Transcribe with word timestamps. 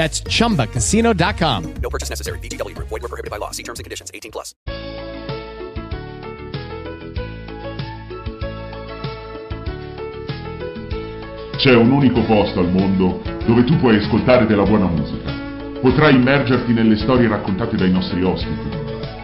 That's 0.00 0.22
chumbacasino.com. 0.22 1.74
No 1.82 1.90
purchase 1.90 2.08
necessary. 2.08 2.38
VGW 2.38 2.74
Group. 2.74 2.88
Void 2.88 3.02
were 3.02 3.08
prohibited 3.08 3.30
by 3.30 3.36
law. 3.36 3.50
See 3.50 3.62
terms 3.62 3.80
and 3.80 3.84
conditions. 3.84 4.10
18 4.14 4.30
plus. 4.30 4.54
C'è 11.58 11.74
un 11.74 11.90
unico 11.90 12.22
posto 12.24 12.60
al 12.60 12.70
mondo 12.70 13.20
dove 13.44 13.64
tu 13.64 13.76
puoi 13.76 13.98
ascoltare 13.98 14.46
della 14.46 14.62
buona 14.62 14.86
musica. 14.86 15.30
Potrai 15.82 16.14
immergerti 16.14 16.72
nelle 16.72 16.96
storie 16.96 17.28
raccontate 17.28 17.76
dai 17.76 17.90
nostri 17.90 18.22
ospiti. 18.22 18.70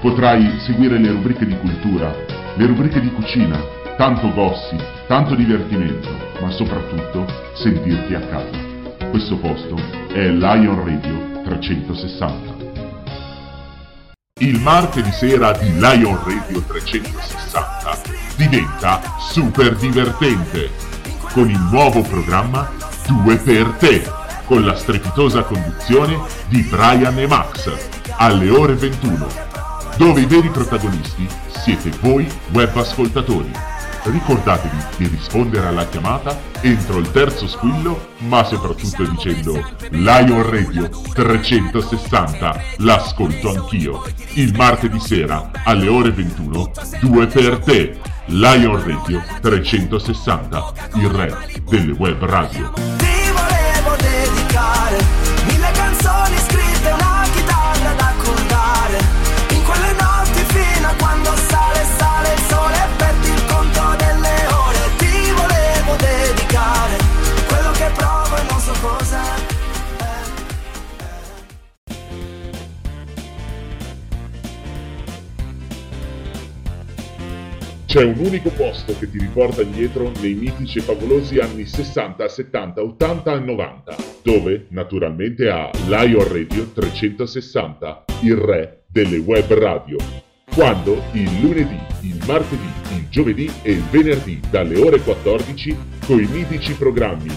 Potrai 0.02 0.60
seguire 0.66 0.98
le 0.98 1.10
rubriche 1.10 1.46
di 1.46 1.56
cultura, 1.56 2.14
le 2.54 2.66
rubriche 2.66 3.00
di 3.00 3.10
cucina, 3.12 3.58
tanto 3.96 4.30
gossip, 4.34 5.06
tanto 5.06 5.34
divertimento, 5.34 6.10
ma 6.42 6.50
soprattutto 6.50 7.24
sentirti 7.54 8.12
a 8.12 8.20
casa. 8.20 8.65
Questo 9.10 9.38
posto 9.38 9.76
è 10.12 10.28
Lion 10.28 10.84
Radio 10.84 11.42
360. 11.44 12.54
Il 14.40 14.60
martedì 14.60 15.10
sera 15.12 15.52
di 15.52 15.72
Lion 15.72 16.18
Radio 16.24 16.60
360 16.60 18.00
diventa 18.36 19.00
super 19.18 19.74
divertente 19.76 20.70
con 21.32 21.48
il 21.48 21.60
nuovo 21.70 22.02
programma 22.02 22.70
Due 23.06 23.36
per 23.36 23.68
te 23.78 24.02
con 24.44 24.64
la 24.64 24.74
strepitosa 24.74 25.42
conduzione 25.42 26.18
di 26.48 26.62
Brian 26.62 27.18
e 27.18 27.26
Max 27.26 27.70
alle 28.16 28.48
ore 28.50 28.74
21 28.74 29.26
dove 29.96 30.20
i 30.20 30.26
veri 30.26 30.48
protagonisti 30.50 31.26
siete 31.48 31.90
voi 32.00 32.30
web 32.52 32.76
ascoltatori. 32.76 33.75
Ricordatevi 34.06 34.76
di 34.98 35.08
rispondere 35.08 35.66
alla 35.66 35.84
chiamata 35.88 36.38
entro 36.60 36.98
il 36.98 37.10
terzo 37.10 37.48
squillo, 37.48 38.10
ma 38.18 38.44
soprattutto 38.44 39.04
dicendo 39.04 39.60
Lion 39.90 40.48
Radio 40.48 40.88
360, 41.12 42.62
l'ascolto 42.78 43.50
anch'io. 43.50 44.04
Il 44.34 44.54
martedì 44.54 45.00
sera 45.00 45.50
alle 45.64 45.88
ore 45.88 46.12
21, 46.12 46.70
due 47.00 47.26
per 47.26 47.58
te. 47.58 47.98
Lion 48.26 48.80
Radio 48.84 49.20
360, 49.40 50.72
il 50.94 51.08
re 51.08 51.36
delle 51.68 51.92
web 51.92 52.24
radio. 52.24 53.15
C'è 77.96 78.04
un 78.04 78.18
unico 78.18 78.50
posto 78.50 78.94
che 78.98 79.10
ti 79.10 79.18
riporta 79.18 79.62
indietro 79.62 80.12
nei 80.20 80.34
mitici 80.34 80.76
e 80.76 80.82
favolosi 80.82 81.38
anni 81.38 81.64
60, 81.64 82.28
70, 82.28 82.82
80 82.82 83.32
e 83.32 83.38
90, 83.38 83.96
dove 84.22 84.66
naturalmente 84.68 85.48
ha 85.48 85.70
Lion 85.86 86.30
Radio 86.30 86.70
360, 86.74 88.04
il 88.20 88.36
re 88.36 88.82
delle 88.86 89.16
web 89.16 89.50
radio. 89.54 89.96
Quando 90.54 91.02
il 91.12 91.40
lunedì, 91.40 91.78
il 92.02 92.22
martedì, 92.26 92.68
il 92.96 93.08
giovedì 93.08 93.50
e 93.62 93.72
il 93.72 93.82
venerdì 93.84 94.40
dalle 94.50 94.78
ore 94.78 95.00
14 95.00 95.76
con 96.04 96.20
i 96.20 96.26
mitici 96.26 96.74
programmi 96.74 97.32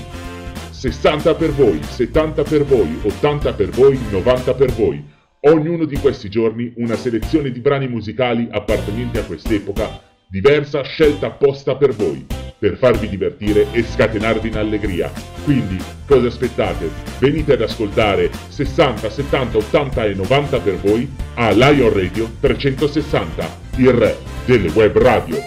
60 0.71 1.35
per 1.35 1.51
voi, 1.51 1.81
70 1.81 2.43
per 2.43 2.65
voi, 2.65 2.99
80 3.03 3.53
per 3.53 3.69
voi, 3.69 3.97
90 4.11 4.53
per 4.55 4.73
voi. 4.73 5.01
Ognuno 5.43 5.85
di 5.85 5.95
questi 5.99 6.27
giorni 6.27 6.73
una 6.75 6.97
selezione 6.97 7.49
di 7.49 7.61
brani 7.61 7.87
musicali 7.87 8.45
appartenenti 8.51 9.19
a 9.19 9.23
quest'epoca 9.23 10.07
diversa 10.31 10.83
scelta 10.83 11.25
apposta 11.25 11.75
per 11.75 11.91
voi, 11.95 12.23
per 12.59 12.77
farvi 12.77 13.09
divertire 13.09 13.65
e 13.71 13.81
scatenarvi 13.81 14.49
in 14.49 14.57
allegria. 14.57 15.11
Quindi, 15.43 15.83
cosa 16.05 16.27
aspettate? 16.27 16.87
Venite 17.17 17.53
ad 17.53 17.61
ascoltare 17.61 18.29
60, 18.49 19.09
70, 19.09 19.57
80 19.57 20.05
e 20.05 20.13
90 20.13 20.59
per 20.59 20.75
voi 20.75 21.11
a 21.33 21.49
Lion 21.49 21.91
Radio 21.91 22.29
360, 22.39 23.57
il 23.77 23.91
re 23.91 24.17
delle 24.45 24.69
web 24.69 24.95
radio. 24.99 25.37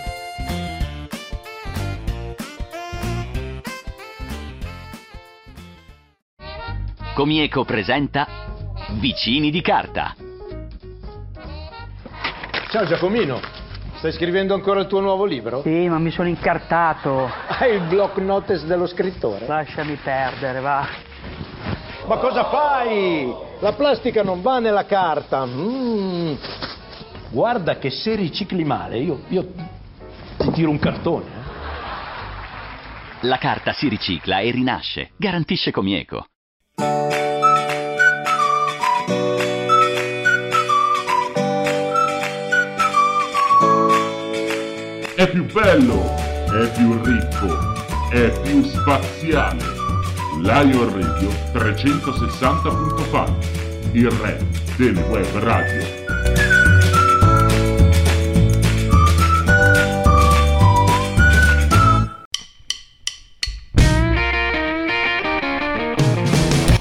Comieco 7.15 7.65
presenta 7.65 8.27
Vicini 8.99 9.53
di 9.53 9.61
carta. 9.61 10.17
Ciao 12.71 12.87
Giacomino, 12.87 13.62
stai 14.03 14.15
scrivendo 14.15 14.53
ancora 14.53 14.81
il 14.81 14.89
tuo 14.89 14.99
nuovo 14.99 15.25
libro? 15.25 15.63
Sì, 15.63 15.89
ma 15.89 16.01
mi 16.01 16.11
sono 16.11 16.27
incartato. 16.27 17.31
Hai 17.47 17.75
il 17.77 17.83
block 17.83 18.17
notice 18.19 18.67
dello 18.67 18.89
scrittore? 18.89 19.47
Lasciami 19.47 19.95
perdere, 19.95 20.59
va. 20.59 20.85
Ma 22.09 22.17
cosa 22.17 22.47
fai? 22.47 23.33
La 23.61 23.75
plastica 23.75 24.25
non 24.25 24.43
va 24.43 24.59
nella 24.59 24.87
carta. 24.87 25.47
Mm. 25.47 26.35
Guarda 27.31 27.79
che 27.79 27.91
se 27.91 28.17
ricicli 28.17 28.65
male, 28.65 28.99
io, 28.99 29.21
io 29.29 29.47
ti 30.37 30.51
tiro 30.51 30.71
un 30.71 30.81
cartone. 30.81 31.25
eh. 31.27 31.51
La 33.29 33.39
carta 33.39 33.73
si 33.73 33.87
ricicla 33.87 34.41
e 34.41 34.51
rinasce. 34.51 35.11
Garantisce 35.17 35.71
Comieco. 35.71 36.27
È 45.23 45.31
più 45.31 45.45
bello, 45.45 46.17
è 46.47 46.69
più 46.75 47.01
ricco, 47.01 47.75
è 48.11 48.29
più 48.43 48.65
spaziale. 48.65 49.63
Lion 50.41 50.93
Radio 50.93 51.29
360.fan, 51.53 53.37
il 53.93 54.11
re 54.11 54.45
delle 54.77 55.01
web 55.03 55.39
radio. 55.39 56.01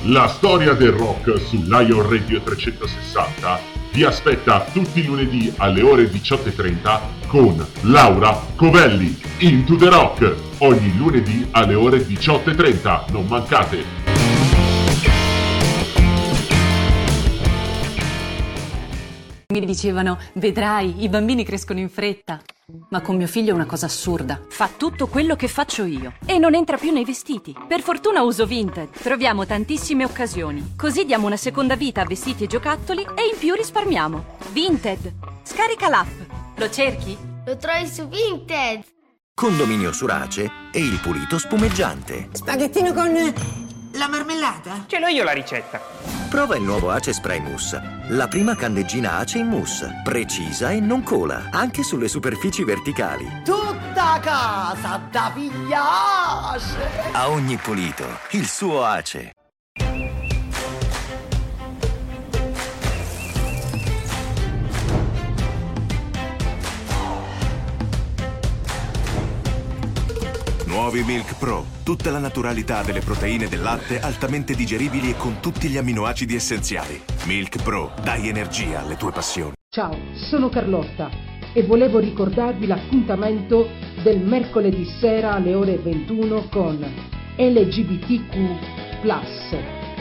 La 0.06 0.27
storia 0.30 0.74
del 0.74 0.94
rock 0.94 1.39
su 1.39 1.62
Lion 1.68 2.10
Radio 2.10 2.42
360 2.42 3.60
vi 3.94 4.04
aspetta 4.04 4.66
tutti 4.74 5.01
i 5.01 5.06
lunedì 5.06 5.54
alle 5.57 5.83
ore 5.83 6.06
18.30 6.06 7.20
con 7.31 7.66
Laura 7.83 8.38
Covelli. 8.57 9.18
Into 9.38 9.78
the 9.78 9.88
Rock, 9.88 10.36
ogni 10.57 10.98
lunedì 10.98 11.48
alle 11.51 11.75
ore 11.75 12.00
18.30. 12.00 13.10
Non 13.13 13.25
mancate! 13.25 13.86
Mi 19.48 19.66
dicevano, 19.66 20.19
vedrai, 20.33 21.04
i 21.04 21.07
bambini 21.07 21.45
crescono 21.45 21.80
in 21.80 21.89
fretta. 21.89 22.42
Ma 22.89 23.00
con 23.00 23.16
mio 23.16 23.28
figlio 23.28 23.51
è 23.51 23.56
una 23.56 23.66
cosa 23.66 23.86
assurda. 23.86 24.38
Fa 24.50 24.69
tutto 24.75 25.07
quello 25.07 25.38
che 25.38 25.48
faccio 25.48 25.86
io. 25.86 26.16
E 26.25 26.38
non 26.38 26.54
entra 26.54 26.75
più 26.75 26.92
nei 26.92 27.06
vestiti. 27.06 27.56
Per 27.66 27.80
fortuna 27.80 28.24
uso 28.24 28.45
Vinted. 28.45 28.89
Troviamo 28.89 29.45
tantissime 29.45 30.04
occasioni. 30.04 30.74
Così 30.75 31.06
diamo 31.06 31.28
una 31.28 31.38
seconda 31.38 31.78
vita 31.78 32.01
a 32.01 32.06
vestiti 32.06 32.44
e 32.44 32.48
giocattoli 32.48 33.04
e 33.04 33.30
in 33.31 33.39
più 33.39 33.54
risparmiamo. 33.54 34.38
Vinted. 34.51 35.13
Scarica 35.44 35.88
l'app. 35.88 36.41
Lo 36.62 36.69
cerchi? 36.69 37.18
Lo 37.44 37.58
trovi 37.58 37.88
su 37.88 38.08
Vinted. 38.08 38.84
Condominio 39.34 39.92
Surace 39.92 40.44
e 40.72 40.78
il 40.78 41.00
pulito 41.00 41.40
spumeggiante. 41.40 42.30
Spaghettino 42.34 42.94
con 42.94 43.10
la 43.94 44.08
marmellata? 44.08 44.86
Ce 44.86 45.00
l'ho 45.00 45.08
io 45.08 45.24
la 45.24 45.31
ricetta. 45.31 45.81
Prova 46.30 46.56
il 46.58 46.62
nuovo 46.62 46.92
Ace 46.92 47.13
Spray 47.13 47.40
Mousse, 47.40 48.04
la 48.10 48.28
prima 48.28 48.56
candeggina 48.56 49.18
Ace 49.18 49.40
in 49.40 49.48
mousse, 49.48 50.02
precisa 50.04 50.69
e 50.69 50.80
non 50.80 51.02
cola, 51.02 51.48
anche 51.50 51.81
sulle 51.81 52.08
superfici 52.08 52.64
verticali. 52.64 53.42
Tutta 53.44 54.19
casa 54.22 55.02
da 55.10 55.31
pigliace! 55.34 57.10
A 57.14 57.28
ogni 57.28 57.57
pulito, 57.57 58.06
il 58.34 58.46
suo 58.46 58.86
Ace. 58.86 59.31
Nuovi 70.71 71.03
Milk 71.03 71.38
Pro. 71.38 71.65
Tutta 71.83 72.12
la 72.12 72.18
naturalità 72.18 72.81
delle 72.81 73.01
proteine 73.01 73.50
del 73.50 73.62
latte 73.62 74.00
altamente 74.00 74.56
digeribili 74.56 75.09
e 75.09 75.18
con 75.18 75.41
tutti 75.41 75.68
gli 75.68 75.75
amminoacidi 75.75 76.33
essenziali. 76.33 76.97
Milk 77.25 77.62
Pro. 77.62 77.91
Dai 78.01 78.29
energia 78.29 78.79
alle 78.79 78.95
tue 78.95 79.12
passioni. 79.12 79.51
Ciao, 79.68 79.94
sono 80.13 80.47
Carlotta 80.47 81.09
e 81.53 81.63
volevo 81.63 82.00
ricordarvi 82.00 82.68
l'appuntamento 82.68 83.68
del 84.01 84.21
mercoledì 84.21 84.85
sera 84.85 85.33
alle 85.33 85.56
ore 85.56 85.77
21 85.77 86.47
con 86.50 86.79
LGBTQ+, 87.35 88.31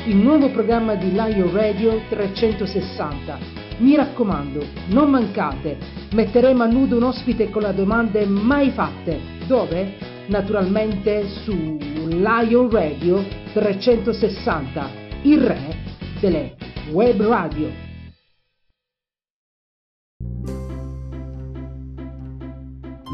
il 0.07 0.17
nuovo 0.17 0.53
programma 0.53 0.95
di 0.95 1.11
Lion 1.11 1.51
Radio 1.53 2.01
360. 2.09 3.39
Mi 3.79 3.97
raccomando, 3.97 4.65
non 4.91 5.11
mancate, 5.11 5.79
metteremo 6.13 6.63
a 6.63 6.67
nudo 6.67 6.97
un 6.97 7.03
ospite 7.03 7.51
con 7.51 7.63
le 7.63 7.75
domande 7.75 8.25
mai 8.25 8.71
fatte. 8.71 9.19
Dove? 9.49 10.10
Naturalmente 10.31 11.27
su 11.43 11.77
Lion 12.07 12.71
Radio 12.71 13.23
360, 13.53 14.91
il 15.23 15.41
re 15.41 15.77
delle 16.21 16.55
web 16.93 17.21
radio. 17.21 17.69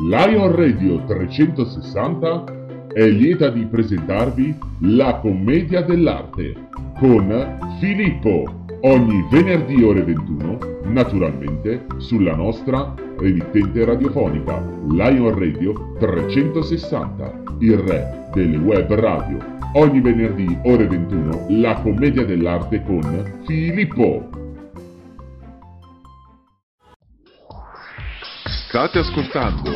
Lion 0.09 0.55
Radio 0.55 1.03
360 1.07 2.45
è 2.93 3.09
lieta 3.09 3.49
di 3.49 3.65
presentarvi 3.65 4.55
La 4.81 5.19
commedia 5.19 5.81
dell'arte 5.81 6.69
con 6.99 7.79
Filippo 7.81 8.65
ogni 8.83 9.27
venerdì 9.31 9.83
ore 9.83 10.03
21, 10.03 10.76
naturalmente 10.89 11.87
sulla 11.99 12.35
nostra 12.35 12.95
emittente 13.21 13.85
radiofonica 13.85 14.63
Lion 14.89 15.39
Radio 15.39 15.95
360, 15.99 17.43
il 17.61 17.77
re 17.79 18.29
delle 18.33 18.57
web 18.57 18.93
radio. 18.95 19.39
Ogni 19.75 20.01
venerdì 20.01 20.59
ore 20.65 20.87
21 20.87 21.47
la 21.61 21.75
commedia 21.81 22.25
dell'arte 22.25 22.83
con 22.83 23.43
Filippo. 23.47 24.29
State 28.69 28.99
ascoltando. 28.99 29.71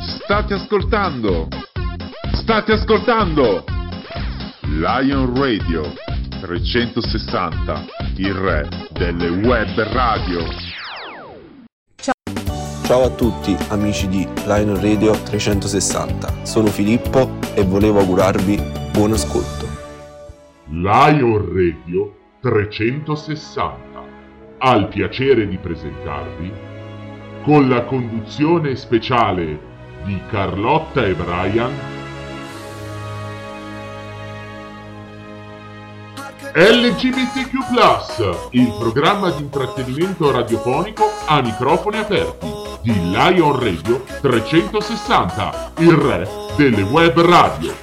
State 0.00 0.54
ascoltando. 0.54 1.48
State 2.32 2.72
ascoltando. 2.72 3.64
Lion 4.62 5.34
Radio 5.38 5.82
360, 6.44 7.86
il 8.16 8.34
re 8.34 8.68
delle 8.92 9.28
web 9.30 9.80
radio. 9.80 10.40
Ciao 12.84 13.02
a 13.04 13.08
tutti 13.08 13.56
amici 13.70 14.06
di 14.08 14.28
Lion 14.44 14.78
Radio 14.78 15.12
360, 15.12 16.44
sono 16.44 16.66
Filippo 16.66 17.38
e 17.54 17.64
volevo 17.64 18.00
augurarvi 18.00 18.62
buon 18.92 19.12
ascolto. 19.12 19.66
Lion 20.66 21.46
Radio 21.46 22.14
360 22.42 24.02
ha 24.58 24.74
il 24.74 24.88
piacere 24.88 25.48
di 25.48 25.56
presentarvi 25.56 26.52
con 27.42 27.70
la 27.70 27.84
conduzione 27.84 28.76
speciale 28.76 29.58
di 30.04 30.20
Carlotta 30.28 31.06
e 31.06 31.14
Brian 31.14 31.72
LGBTQ+, 36.56 37.50
il 38.50 38.76
programma 38.78 39.28
di 39.30 39.42
intrattenimento 39.42 40.30
radiofonico 40.30 41.10
a 41.26 41.42
microfoni 41.42 41.98
aperti 41.98 42.46
di 42.80 42.92
Lion 43.10 43.58
Radio 43.58 44.04
360, 44.20 45.72
il 45.78 45.90
re 45.90 46.28
delle 46.56 46.82
web 46.82 47.20
radio. 47.22 47.74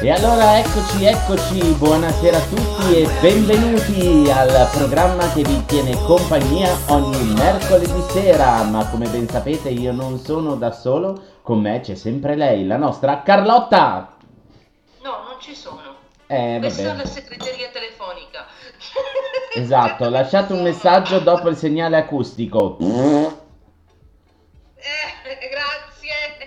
E 0.00 0.10
allora 0.10 0.58
eccoci, 0.58 1.04
eccoci, 1.04 1.58
buonasera 1.78 2.36
a 2.36 2.40
tutti 2.40 2.96
e 2.96 3.08
benvenuti 3.20 4.30
al 4.30 4.68
programma 4.72 5.32
che 5.32 5.42
vi 5.42 5.64
tiene 5.64 5.96
compagnia 6.04 6.70
ogni 6.88 7.32
mercoledì 7.34 8.00
sera, 8.10 8.62
ma 8.62 8.86
come 8.88 9.08
ben 9.08 9.28
sapete 9.28 9.70
io 9.70 9.92
non 9.92 10.18
sono 10.18 10.54
da 10.54 10.70
solo, 10.70 11.20
con 11.42 11.60
me 11.60 11.80
c'è 11.80 11.94
sempre 11.94 12.36
lei, 12.36 12.66
la 12.66 12.76
nostra 12.76 13.22
Carlotta! 13.22 14.16
No, 15.02 15.10
non 15.10 15.40
ci 15.40 15.54
sono. 15.54 15.94
Eh, 16.26 16.58
Questa 16.60 16.82
è 16.82 16.96
la 16.96 17.06
segreteria 17.06 17.68
telefonica. 17.72 18.46
Esatto, 19.54 20.08
lasciate 20.08 20.52
un 20.52 20.62
messaggio 20.62 21.18
dopo 21.20 21.48
il 21.48 21.56
segnale 21.56 21.96
acustico. 21.96 22.76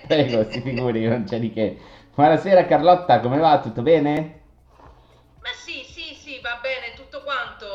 Prego, 0.10 0.42
si 0.50 0.62
figuri, 0.62 1.08
non 1.08 1.26
c'è 1.26 1.40
di 1.40 1.54
che. 1.54 1.78
Buonasera 2.16 2.66
Carlotta, 2.66 3.20
come 3.20 3.38
va? 3.38 3.60
Tutto 3.60 3.84
bene? 3.84 4.40
Ma 5.40 5.50
sì, 5.54 5.84
sì, 5.86 6.16
sì, 6.16 6.40
va 6.42 6.58
bene, 6.60 6.96
tutto 6.96 7.22
quanto. 7.22 7.68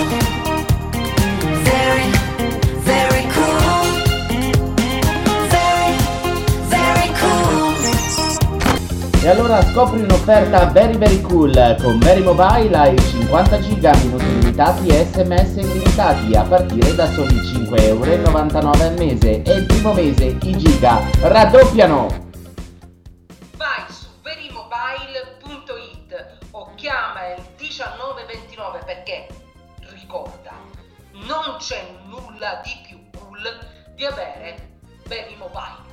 E 9.22 9.30
allora 9.30 9.60
scopri 9.64 10.02
un'offerta 10.04 10.68
very 10.68 10.98
very 10.98 11.20
cool 11.22 11.52
con 11.82 11.98
Very 11.98 12.22
Mobile 12.22 12.78
hai 12.78 12.96
50 12.96 13.60
giga 13.60 13.92
minuti 13.96 14.40
limitati 14.40 14.88
e 14.90 15.08
sms 15.12 15.56
illimitati 15.56 16.36
a 16.36 16.44
partire 16.44 16.94
da 16.94 17.08
soli 17.08 17.34
5,99€ 17.34 18.82
al 18.82 18.94
mese 19.00 19.42
e 19.42 19.52
il 19.52 19.66
primo 19.66 19.94
mese 19.94 20.38
i 20.40 20.58
giga 20.58 21.02
raddoppiano! 21.22 22.25
1929 27.76 28.80
perché 28.86 29.28
ricorda, 30.00 30.54
non 31.12 31.58
c'è 31.58 31.86
nulla 32.06 32.62
di 32.64 32.72
più 32.88 32.98
cool 33.12 33.42
di 33.96 34.06
avere 34.06 34.78
Verimobile. 35.06 35.84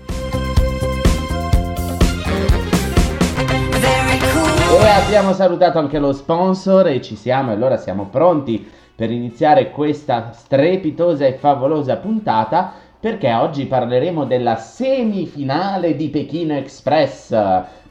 E 4.80 4.88
abbiamo 4.88 5.32
salutato 5.32 5.80
anche 5.80 5.98
lo 5.98 6.12
sponsor 6.12 6.86
e 6.86 7.02
ci 7.02 7.16
siamo 7.16 7.50
e 7.50 7.54
allora 7.54 7.76
siamo 7.76 8.06
pronti 8.06 8.64
per 8.94 9.10
iniziare 9.10 9.72
questa 9.72 10.30
strepitosa 10.32 11.26
e 11.26 11.32
favolosa 11.32 11.96
puntata 11.96 12.74
perché 13.00 13.32
oggi 13.34 13.66
parleremo 13.66 14.24
della 14.24 14.54
semifinale 14.54 15.96
di 15.96 16.08
Pechino 16.10 16.54
Express. 16.54 17.34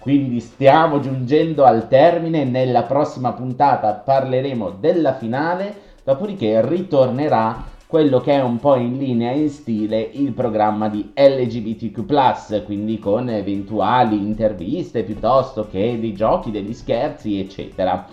Quindi 0.02 0.40
stiamo 0.40 1.00
giungendo 1.00 1.64
al 1.64 1.88
termine, 1.88 2.44
nella 2.44 2.82
prossima 2.82 3.34
puntata 3.34 3.94
parleremo 3.94 4.72
della 4.80 5.14
finale, 5.14 5.76
dopodiché 6.04 6.60
ritornerà 6.68 7.64
quello 7.86 8.20
che 8.20 8.32
è 8.32 8.42
un 8.42 8.58
po' 8.58 8.74
in 8.78 8.98
linea 8.98 9.30
in 9.30 9.48
stile 9.50 10.00
il 10.00 10.32
programma 10.32 10.90
di 10.90 11.12
LGBTQ, 11.14 12.64
quindi 12.66 12.98
con 12.98 13.30
eventuali 13.30 14.18
interviste 14.18 15.04
piuttosto 15.04 15.68
che 15.70 16.00
dei 16.00 16.14
giochi, 16.14 16.50
degli 16.50 16.74
scherzi, 16.74 17.40
eccetera. 17.40 18.04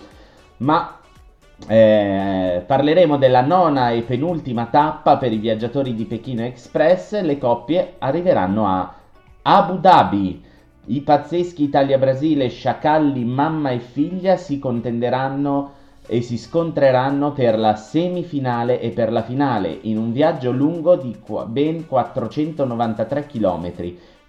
Ma 0.58 0.94
eh, 1.66 2.62
parleremo 2.66 3.16
della 3.16 3.40
nona 3.40 3.92
e 3.92 4.02
penultima 4.02 4.66
tappa 4.66 5.16
per 5.16 5.32
i 5.32 5.38
viaggiatori 5.38 5.94
di 5.94 6.04
Pechino 6.04 6.42
Express. 6.42 7.18
Le 7.22 7.38
coppie 7.38 7.94
arriveranno 7.96 8.66
a 8.66 8.92
Abu 9.40 9.78
Dhabi. 9.78 10.44
I 10.90 11.02
pazzeschi 11.02 11.64
Italia-Brasile, 11.64 12.48
sciacalli 12.48 13.22
mamma 13.22 13.72
e 13.72 13.78
figlia 13.78 14.38
si 14.38 14.58
contenderanno 14.58 15.72
e 16.06 16.22
si 16.22 16.38
scontreranno 16.38 17.32
per 17.32 17.58
la 17.58 17.74
semifinale 17.74 18.80
e 18.80 18.88
per 18.88 19.12
la 19.12 19.22
finale 19.22 19.80
in 19.82 19.98
un 19.98 20.12
viaggio 20.12 20.50
lungo 20.50 20.96
di 20.96 21.14
ben 21.48 21.86
493 21.86 23.26
km 23.26 23.72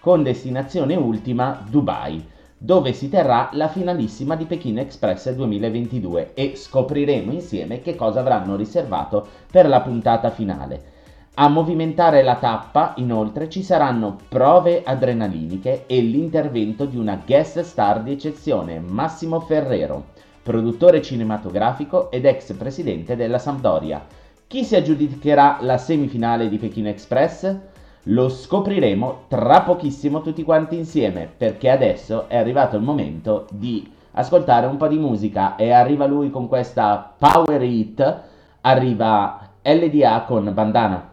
con 0.01 0.21
destinazione 0.21 0.95
ultima 0.95 1.63
Dubai 1.65 2.21
dove 2.57 2.91
si 2.91 3.07
terrà 3.07 3.47
la 3.53 3.69
finalissima 3.69 4.35
di 4.35 4.43
Pechino 4.43 4.81
Express 4.81 5.31
2022 5.31 6.33
e 6.33 6.57
scopriremo 6.57 7.31
insieme 7.31 7.79
che 7.79 7.95
cosa 7.95 8.19
avranno 8.19 8.57
riservato 8.57 9.25
per 9.49 9.65
la 9.65 9.79
puntata 9.79 10.29
finale. 10.29 10.98
A 11.35 11.47
movimentare 11.47 12.21
la 12.23 12.35
tappa, 12.35 12.93
inoltre, 12.97 13.49
ci 13.49 13.63
saranno 13.63 14.17
prove 14.27 14.83
adrenaliniche 14.83 15.85
e 15.85 16.01
l'intervento 16.01 16.85
di 16.85 16.97
una 16.97 17.21
guest 17.25 17.61
star 17.61 18.01
di 18.01 18.11
eccezione, 18.11 18.79
Massimo 18.79 19.39
Ferrero 19.39 20.17
produttore 20.49 21.01
cinematografico 21.01 22.09
ed 22.09 22.25
ex 22.25 22.53
presidente 22.53 23.15
della 23.15 23.37
Sampdoria. 23.37 24.03
Chi 24.47 24.63
si 24.63 24.75
aggiudicherà 24.75 25.57
la 25.61 25.77
semifinale 25.77 26.49
di 26.49 26.57
Pechino 26.57 26.89
Express? 26.89 27.55
Lo 28.03 28.29
scopriremo 28.29 29.25
tra 29.27 29.61
pochissimo 29.61 30.21
tutti 30.21 30.41
quanti 30.41 30.75
insieme, 30.75 31.29
perché 31.37 31.69
adesso 31.69 32.27
è 32.27 32.35
arrivato 32.35 32.77
il 32.77 32.81
momento 32.81 33.45
di 33.51 33.87
ascoltare 34.13 34.65
un 34.65 34.77
po' 34.77 34.87
di 34.87 34.97
musica 34.97 35.55
e 35.55 35.71
arriva 35.71 36.07
lui 36.07 36.31
con 36.31 36.47
questa 36.47 37.13
power 37.15 37.61
hit, 37.61 38.21
arriva 38.61 39.51
LDA 39.61 40.23
con 40.25 40.49
Bandana. 40.51 41.08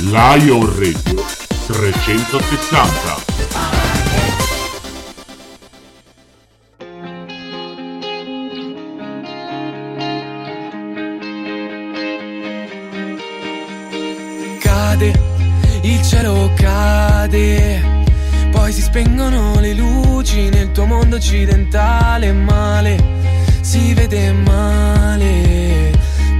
Lion 0.00 0.64
Radio 0.78 1.24
360 1.66 3.26
cade, 14.60 15.12
il 15.82 16.02
cielo 16.02 16.50
cade, 16.54 18.04
poi 18.52 18.72
si 18.72 18.82
spengono 18.82 19.58
le 19.58 19.74
luci 19.74 20.48
nel 20.48 20.70
tuo 20.70 20.86
mondo 20.86 21.16
occidentale, 21.16 22.32
male, 22.32 22.96
si 23.62 23.92
vede 23.94 24.32
male, 24.32 25.90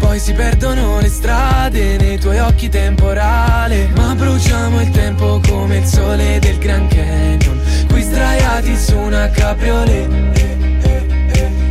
poi 0.08 0.18
si 0.18 0.32
perdono 0.32 1.00
le 1.00 1.08
strade 1.08 1.98
nei 1.98 2.18
tuoi 2.18 2.38
occhi 2.38 2.70
temporale, 2.70 3.90
ma 3.94 4.14
bruciamo 4.14 4.80
il 4.80 4.88
tempo 4.88 5.38
come 5.46 5.76
il 5.76 5.84
sole 5.84 6.38
del 6.38 6.56
Grand 6.56 6.88
Canyon, 6.88 7.60
qui 7.88 8.00
sdraiati 8.00 8.74
su 8.74 8.96
una 8.96 9.28
cabriolet. 9.28 10.08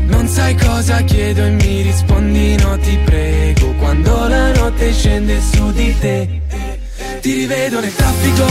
Non 0.05 0.27
sai 0.27 0.55
cosa 0.55 1.01
chiedo 1.01 1.43
e 1.45 1.49
mi 1.49 1.81
rispondi 1.81 2.55
no 2.57 2.77
ti 2.77 2.97
prego 3.05 3.73
Quando 3.73 4.27
la 4.27 4.51
notte 4.53 4.93
scende 4.93 5.41
su 5.41 5.71
di 5.71 5.97
te. 5.99 6.41
Ti 7.21 7.33
rivedo 7.33 7.79
nel 7.79 7.93
traffico, 7.95 8.45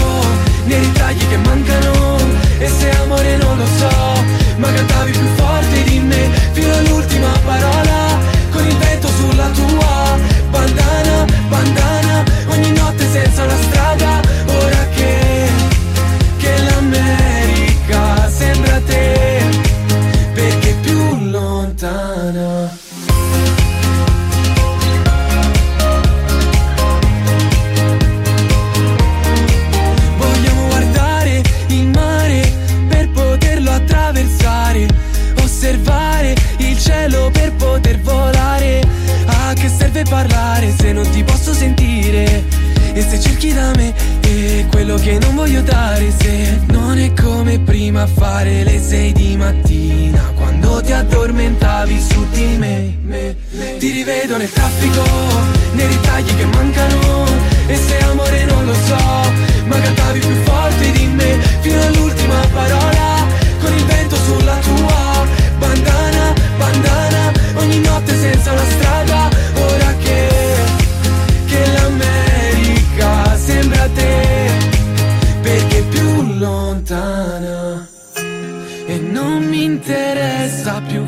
nei 0.65 0.81
ritagli 0.81 1.29
che 1.29 1.37
mancano 1.37 2.17
E 2.59 2.69
se 2.69 2.91
amore 2.91 3.37
non 3.37 3.57
lo 3.57 3.67
so, 3.79 4.25
ma 4.57 4.73
cantavi 4.73 5.11
più 5.13 5.27
forte 5.37 5.83
di 5.85 6.01
me 6.01 6.31
Fino 6.53 6.75
all'ultima 6.75 7.33
parola, 7.45 8.06
vento 8.79 9.09
sulla 9.09 9.49
tua 9.51 10.19
Bandana, 10.51 11.25
bandana, 11.49 12.25
ogni 12.49 12.71
notte 12.73 13.11
senza 13.11 13.45
una 13.45 13.57
strada 13.57 13.76
prima 48.07 48.21
fare 48.21 48.65
le 48.65 48.79
sei 48.81 49.13
di 49.13 49.37
mattina 49.37 50.33
quando 50.37 50.81
ti 50.81 50.93
addormentavi 50.93 52.01
su 52.01 52.27
di 52.31 52.57
me, 52.59 52.99
me, 53.03 53.37
me. 53.51 53.77
Ti 53.79 53.91
rivedo 53.91 54.37
nel 54.37 54.51
traffico, 54.51 55.03
nei 55.73 55.87
ritagli 55.87 56.37
che 56.37 56.45
mancano 56.47 57.25
e 57.67 57.77
se 57.77 57.99
amore 57.99 58.45
non 58.45 58.65
lo 58.65 58.75
so, 58.75 58.97
ma 59.67 59.79
cantavi 59.81 60.19
più 60.19 60.35
forte 60.35 60.46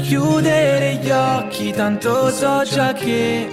chiudere 0.08 0.94
gli 1.02 1.10
occhi, 1.10 1.70
tanto 1.70 2.30
so 2.30 2.62
già 2.64 2.94
che 2.94 3.46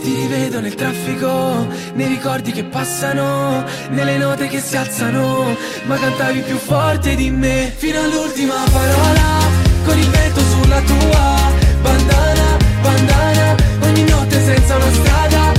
ti 0.00 0.14
rivedo 0.14 0.58
nel 0.58 0.74
traffico, 0.74 1.66
nei 1.92 2.08
ricordi 2.08 2.50
che 2.50 2.64
passano, 2.64 3.62
nelle 3.90 4.16
note 4.16 4.46
che 4.46 4.58
si 4.58 4.74
alzano, 4.74 5.54
ma 5.84 5.96
cantavi 5.98 6.40
più 6.40 6.56
forte 6.56 7.14
di 7.14 7.30
me, 7.30 7.70
fino 7.76 8.00
all'ultima 8.00 8.54
parola, 8.72 9.40
con 9.84 9.98
il 9.98 10.08
vento 10.08 10.40
sulla 10.40 10.80
tua 10.80 11.52
bandana, 11.82 12.56
bandana, 12.80 13.56
ogni 13.82 14.04
notte 14.04 14.42
senza 14.42 14.76
una 14.76 14.92
strada, 14.92 15.51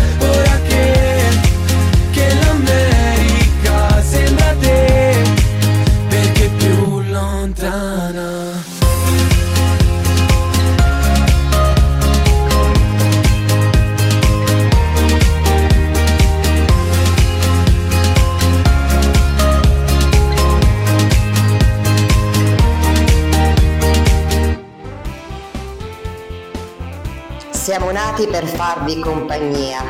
Nati 28.14 28.28
per 28.28 28.46
farvi 28.46 29.00
compagnia. 29.00 29.82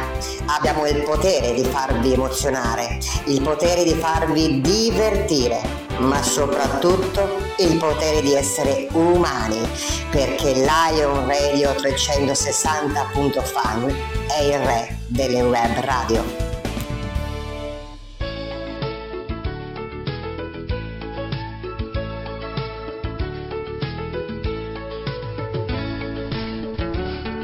Abbiamo 0.46 0.88
il 0.88 1.04
potere 1.04 1.54
di 1.54 1.66
farvi 1.66 2.14
emozionare, 2.14 2.98
il 3.26 3.42
potere 3.42 3.84
di 3.84 3.94
farvi 3.96 4.62
divertire, 4.62 5.62
ma 5.98 6.24
soprattutto 6.24 7.40
il 7.58 7.78
potere 7.78 8.22
di 8.22 8.34
essere 8.34 8.88
umani, 8.94 9.60
perché 10.10 10.54
Lion 10.54 11.28
Radio 11.28 11.72
360.fan 11.72 13.94
è 14.30 14.42
il 14.42 14.60
re 14.60 15.00
delle 15.08 15.42
web 15.42 15.82
radio. 15.82 16.43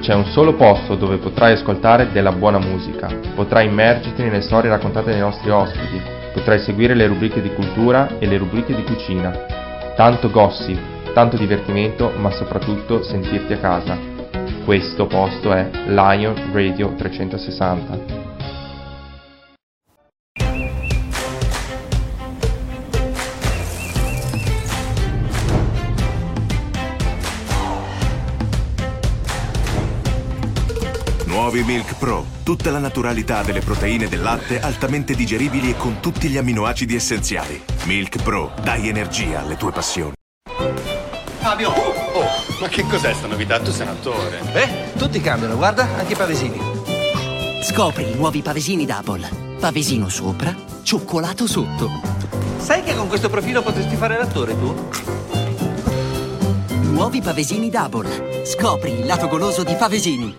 C'è 0.10 0.16
un 0.16 0.26
solo 0.26 0.56
posto 0.56 0.96
dove 0.96 1.18
potrai 1.18 1.54
ascoltare 1.54 2.12
della 2.12 2.32
buona 2.32 2.58
musica, 2.58 3.08
potrai 3.36 3.68
immergerti 3.68 4.24
nelle 4.24 4.42
storie 4.42 4.68
raccontate 4.68 5.12
dai 5.12 5.20
nostri 5.20 5.52
ospiti, 5.52 6.02
potrai 6.34 6.58
seguire 6.58 6.96
le 6.96 7.06
rubriche 7.06 7.44
di 7.44 7.54
cultura 7.54 8.18
e 8.18 8.26
le 8.26 8.38
rubriche 8.38 8.74
di 8.74 8.82
cucina. 8.82 9.30
Tanto 9.96 10.32
gossip, 10.32 11.14
tanto 11.14 11.38
divertimento, 11.38 12.12
ma 12.18 12.32
soprattutto 12.32 13.04
sentirti 13.04 13.54
a 13.54 13.60
casa. 13.60 13.96
Questo 14.66 15.06
posto 15.06 15.54
è 15.54 15.70
Lion 15.86 16.34
Radio 16.54 16.92
360. 16.96 18.29
Nuovi 31.50 31.66
Milk 31.66 31.96
Pro, 31.96 32.28
tutta 32.44 32.70
la 32.70 32.78
naturalità 32.78 33.42
delle 33.42 33.62
proteine 33.62 34.08
del 34.08 34.22
latte 34.22 34.62
altamente 34.62 35.16
digeribili 35.16 35.72
e 35.72 35.78
con 35.78 36.00
tutti 36.00 36.30
gli 36.30 36.38
amminoacidi 36.38 36.94
essenziali. 36.94 37.60
Milk 37.86 38.22
Pro, 38.22 38.52
dai 38.62 38.88
energia 38.88 39.40
alle 39.40 39.58
tue 39.58 39.72
passioni. 39.72 40.14
Fabio! 41.40 41.72
Oh, 41.72 42.24
ma 42.62 42.68
che 42.68 42.84
cos'è 42.84 43.16
sta 43.16 43.26
novità? 43.26 43.60
Tu 43.60 43.72
sei 43.72 43.88
un 43.88 43.94
attore. 43.94 44.42
Beh, 44.54 44.92
tutti 44.96 45.20
cambiano, 45.22 45.56
guarda, 45.56 45.88
anche 45.98 46.14
i 46.14 46.16
pavesini. 46.16 46.60
Scopri 47.64 48.12
i 48.12 48.16
nuovi 48.16 48.44
pavesini 48.44 48.86
d'Apple. 48.86 49.56
Pavesino 49.60 50.08
sopra, 50.08 50.56
cioccolato 50.84 51.48
sotto. 51.48 51.90
Sai 52.60 52.84
che 52.84 52.96
con 52.96 53.08
questo 53.08 53.28
profilo 53.28 53.64
potresti 53.64 53.96
fare 53.96 54.20
l'attore 54.20 54.56
tu? 54.56 54.88
Nuovi 56.92 57.22
pavesini 57.22 57.72
Double. 57.72 58.46
Scopri 58.46 59.00
il 59.00 59.08
lato 59.08 59.28
goloso 59.28 59.64
di 59.64 59.74
Pavesini. 59.74 60.36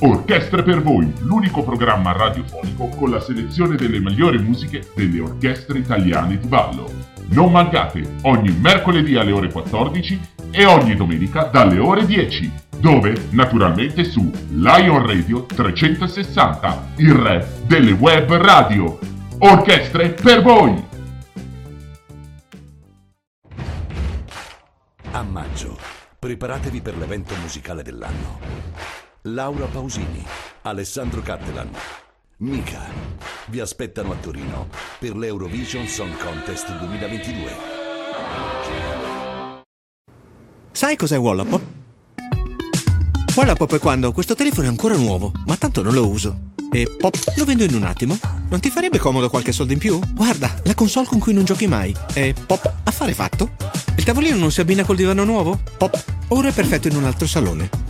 Orchestre 0.00 0.62
per 0.62 0.82
voi, 0.82 1.10
l'unico 1.20 1.62
programma 1.62 2.12
radiofonico 2.12 2.88
con 2.88 3.08
la 3.08 3.18
selezione 3.18 3.76
delle 3.76 3.98
migliori 3.98 4.36
musiche 4.36 4.90
delle 4.94 5.20
orchestre 5.20 5.78
italiane 5.78 6.38
di 6.38 6.46
ballo. 6.46 6.92
Non 7.28 7.50
mancate 7.50 8.16
ogni 8.22 8.50
mercoledì 8.50 9.16
alle 9.16 9.32
ore 9.32 9.50
14 9.50 10.20
e 10.50 10.66
ogni 10.66 10.94
domenica 10.96 11.44
dalle 11.44 11.78
ore 11.78 12.04
10, 12.04 12.52
dove 12.78 13.28
naturalmente 13.30 14.04
su 14.04 14.30
Lion 14.50 15.06
Radio 15.06 15.46
360, 15.46 16.88
il 16.96 17.14
re 17.14 17.62
delle 17.66 17.92
web 17.92 18.34
radio. 18.34 18.98
Orchestre 19.38 20.10
per 20.10 20.42
voi! 20.42 20.84
A 25.12 25.22
maggio, 25.22 25.78
preparatevi 26.18 26.82
per 26.82 26.98
l'evento 26.98 27.34
musicale 27.40 27.82
dell'anno. 27.82 28.95
Laura 29.26 29.66
Pausini, 29.66 30.24
Alessandro 30.62 31.20
Cattelan, 31.20 31.68
Mika 32.38 32.84
vi 33.48 33.58
aspettano 33.58 34.12
a 34.12 34.14
Torino 34.14 34.68
per 35.00 35.16
l'Eurovision 35.16 35.88
Song 35.88 36.16
Contest 36.16 36.70
2022. 36.78 37.50
Sai 40.70 40.94
cos'è 40.94 41.18
Wallapop? 41.18 41.60
Wallapop 43.34 43.74
è 43.74 43.78
quando 43.80 44.12
questo 44.12 44.36
telefono 44.36 44.68
è 44.68 44.70
ancora 44.70 44.96
nuovo, 44.96 45.32
ma 45.46 45.56
tanto 45.56 45.82
non 45.82 45.92
lo 45.92 46.06
uso. 46.06 46.52
E 46.70 46.88
pop, 46.96 47.16
lo 47.34 47.44
vendo 47.44 47.64
in 47.64 47.74
un 47.74 47.82
attimo. 47.82 48.16
Non 48.48 48.60
ti 48.60 48.70
farebbe 48.70 48.98
comodo 48.98 49.28
qualche 49.28 49.50
soldo 49.50 49.72
in 49.72 49.80
più? 49.80 49.98
Guarda, 50.14 50.54
la 50.62 50.74
console 50.74 51.06
con 51.06 51.18
cui 51.18 51.32
non 51.32 51.44
giochi 51.44 51.66
mai. 51.66 51.92
E 52.14 52.32
pop, 52.46 52.72
affare 52.84 53.12
fatto. 53.12 53.50
Il 53.96 54.04
tavolino 54.04 54.36
non 54.36 54.52
si 54.52 54.60
abbina 54.60 54.84
col 54.84 54.94
divano 54.94 55.24
nuovo? 55.24 55.58
Pop, 55.76 56.04
ora 56.28 56.48
è 56.48 56.52
perfetto 56.52 56.86
in 56.86 56.94
un 56.94 57.04
altro 57.04 57.26
salone 57.26 57.85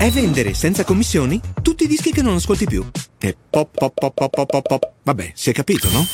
è 0.00 0.10
vendere 0.10 0.54
senza 0.54 0.82
commissioni 0.82 1.38
tutti 1.60 1.84
i 1.84 1.86
dischi 1.86 2.10
che 2.10 2.22
non 2.22 2.36
ascolti 2.36 2.64
più. 2.64 2.82
E 3.18 3.36
pop 3.50 3.68
pop 3.70 3.92
pop 3.92 4.14
pop 4.14 4.30
pop 4.30 4.46
pop 4.46 4.66
pop. 4.66 4.92
Vabbè, 5.02 5.32
si 5.34 5.50
è 5.50 5.52
capito, 5.52 5.90
no? 5.90 6.06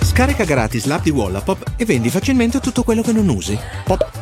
Scarica 0.00 0.44
gratis 0.44 0.86
l'app 0.86 1.02
di 1.02 1.10
Wallapop 1.10 1.74
e 1.76 1.84
vendi 1.84 2.08
facilmente 2.08 2.58
tutto 2.58 2.82
quello 2.82 3.02
che 3.02 3.12
non 3.12 3.28
usi. 3.28 3.58
Pop. 3.84 4.19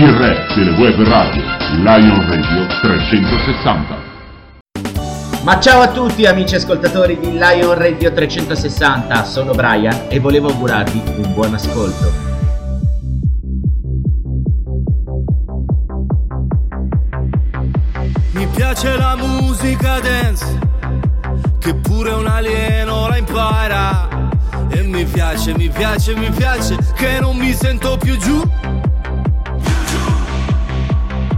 Il 0.00 0.12
re 0.12 0.46
delle 0.54 0.70
web 0.78 1.02
radio, 1.08 1.42
Lion 1.82 2.24
Radio 2.28 2.66
360. 2.82 3.96
Ma 5.42 5.58
ciao 5.58 5.80
a 5.80 5.88
tutti 5.88 6.24
amici 6.24 6.54
ascoltatori 6.54 7.18
di 7.18 7.32
Lion 7.32 7.74
Radio 7.74 8.12
360, 8.12 9.24
sono 9.24 9.54
Brian 9.54 10.04
e 10.06 10.20
volevo 10.20 10.50
augurarvi 10.50 11.02
un 11.16 11.32
buon 11.34 11.52
ascolto. 11.52 12.12
Mi 18.34 18.46
piace 18.54 18.96
la 18.96 19.16
musica 19.16 19.98
dance, 19.98 20.58
che 21.58 21.74
pure 21.74 22.12
un 22.12 22.28
alieno 22.28 23.08
la 23.08 23.16
impara. 23.16 24.08
E 24.68 24.82
mi 24.82 25.04
piace, 25.04 25.56
mi 25.56 25.68
piace, 25.68 26.14
mi 26.14 26.30
piace, 26.30 26.76
che 26.94 27.18
non 27.18 27.36
mi 27.36 27.52
sento 27.52 27.96
più 27.96 28.16
giù. 28.16 28.77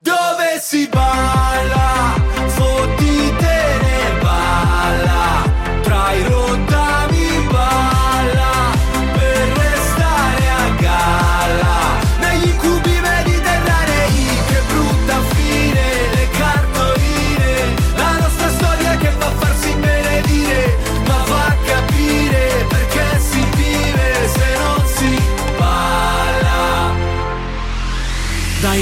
Dove 0.00 0.60
si 0.60 0.86
balla, 0.86 2.14
fottite 2.46 3.78
ne 3.82 4.20
balla, 4.20 5.42
tra 5.82 6.12
i 6.12 6.22
rottami 6.22 7.46
balla, 7.50 8.17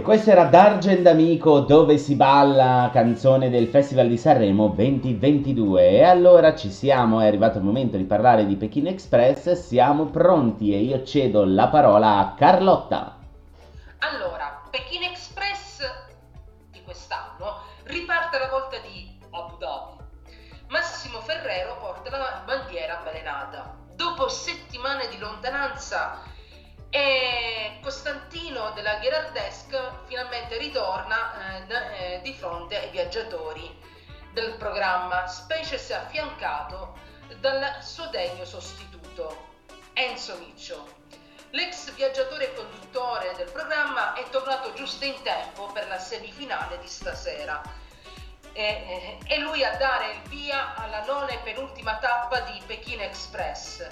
E 0.00 0.02
questo 0.02 0.30
era 0.30 0.44
D'Argent 0.44 1.06
Amico, 1.08 1.60
dove 1.60 1.98
si 1.98 2.14
balla, 2.14 2.88
canzone 2.90 3.50
del 3.50 3.68
Festival 3.68 4.08
di 4.08 4.16
Sanremo 4.16 4.68
2022. 4.68 5.90
E 5.90 6.02
allora 6.02 6.54
ci 6.54 6.70
siamo, 6.70 7.20
è 7.20 7.26
arrivato 7.26 7.58
il 7.58 7.64
momento 7.64 7.98
di 7.98 8.04
parlare 8.04 8.46
di 8.46 8.56
Pechino 8.56 8.88
Express, 8.88 9.52
siamo 9.52 10.06
pronti 10.06 10.72
e 10.72 10.78
io 10.78 11.04
cedo 11.04 11.44
la 11.44 11.68
parola 11.68 12.16
a 12.16 12.32
Carlotta. 12.32 13.18
Allora, 13.98 14.62
Pechino 14.70 15.04
Express 15.04 15.82
di 16.70 16.82
quest'anno 16.82 17.60
riparte 17.82 18.36
alla 18.36 18.48
volta 18.48 18.78
di 18.78 19.18
Abu 19.32 19.58
Dhabi. 19.58 20.02
Massimo 20.68 21.20
Ferrero 21.20 21.76
porta 21.78 22.16
la 22.16 22.42
bandiera 22.46 23.00
avvelenata. 23.00 23.76
Dopo 23.96 24.30
settimane 24.30 25.08
di 25.10 25.18
lontananza 25.18 26.22
e 26.90 27.78
Costantino 27.82 28.70
della 28.72 28.98
Gherardesque 28.98 30.00
finalmente 30.06 30.58
ritorna 30.58 31.64
eh, 31.66 32.16
eh, 32.16 32.20
di 32.22 32.34
fronte 32.34 32.76
ai 32.76 32.90
viaggiatori 32.90 33.78
del 34.32 34.54
programma, 34.54 35.26
specie 35.26 35.78
se 35.78 35.94
affiancato 35.94 36.98
dal 37.38 37.82
suo 37.82 38.06
degno 38.08 38.44
sostituto, 38.44 39.48
Enzo 39.92 40.36
Miccio. 40.38 40.98
L'ex 41.50 41.92
viaggiatore 41.94 42.50
e 42.50 42.54
conduttore 42.54 43.34
del 43.36 43.50
programma 43.50 44.14
è 44.14 44.28
tornato 44.30 44.72
giusto 44.74 45.04
in 45.04 45.20
tempo 45.22 45.66
per 45.72 45.88
la 45.88 45.98
semifinale 45.98 46.78
di 46.78 46.86
stasera. 46.86 47.60
E, 48.52 48.62
e- 48.62 49.18
e 49.26 49.38
lui 49.38 49.64
a 49.64 49.76
dare 49.76 50.12
il 50.12 50.20
via 50.28 50.74
alla 50.74 51.04
nona 51.04 51.28
e 51.28 51.38
penultima 51.38 51.96
tappa 51.98 52.40
di 52.40 52.60
Pechino 52.66 53.02
Express. 53.02 53.86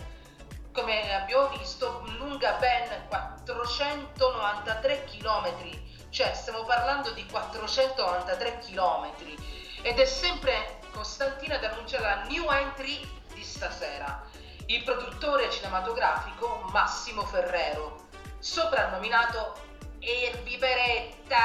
Come 0.78 1.12
abbiamo 1.12 1.48
visto, 1.48 2.04
lunga 2.18 2.52
ben 2.52 3.08
493 3.08 5.04
km, 5.06 5.76
cioè 6.08 6.32
stiamo 6.34 6.62
parlando 6.62 7.10
di 7.10 7.26
493 7.26 8.58
km 8.60 9.10
ed 9.82 9.98
è 9.98 10.04
sempre 10.04 10.78
Costantina 10.92 11.56
ad 11.56 11.64
annunciare 11.64 12.04
la 12.04 12.22
new 12.28 12.48
entry 12.48 13.00
di 13.34 13.42
stasera, 13.42 14.22
il 14.66 14.84
produttore 14.84 15.50
cinematografico 15.50 16.68
Massimo 16.70 17.24
Ferrero, 17.24 18.06
soprannominato 18.38 19.60
Erbiperetta. 19.98 21.40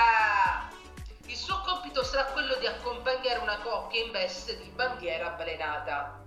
Il 1.26 1.36
suo 1.36 1.60
compito 1.62 2.04
sarà 2.04 2.26
quello 2.26 2.54
di 2.58 2.68
accompagnare 2.68 3.40
una 3.40 3.58
coppia 3.58 4.00
in 4.04 4.12
veste 4.12 4.60
di 4.60 4.70
bandiera 4.70 5.34
avvelenata. 5.34 6.23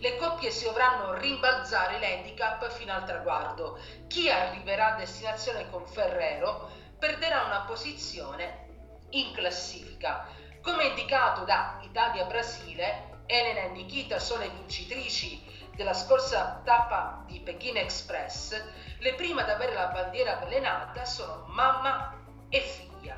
Le 0.00 0.16
coppie 0.16 0.50
si 0.50 0.64
dovranno 0.64 1.14
rimbalzare 1.14 1.98
l'handicap 1.98 2.68
fino 2.70 2.92
al 2.92 3.04
traguardo. 3.04 3.78
Chi 4.06 4.30
arriverà 4.30 4.94
a 4.94 4.96
destinazione 4.96 5.68
con 5.70 5.86
Ferrero 5.86 6.70
perderà 6.98 7.44
una 7.44 7.62
posizione 7.62 8.66
in 9.10 9.32
classifica. 9.32 10.26
Come 10.62 10.84
indicato 10.84 11.44
da 11.44 11.78
Italia-Brasile, 11.82 13.22
Elena 13.26 13.62
e 13.62 13.68
Nikita 13.68 14.18
sono 14.18 14.42
le 14.42 14.50
vincitrici 14.50 15.70
della 15.74 15.94
scorsa 15.94 16.60
tappa 16.64 17.22
di 17.26 17.40
Pechino 17.40 17.78
Express. 17.78 18.60
Le 18.98 19.14
prime 19.14 19.42
ad 19.42 19.50
avere 19.50 19.74
la 19.74 19.86
bandiera 19.86 20.38
avvelenata 20.38 21.04
sono 21.04 21.44
mamma 21.48 22.14
e 22.48 22.60
figlia. 22.60 23.16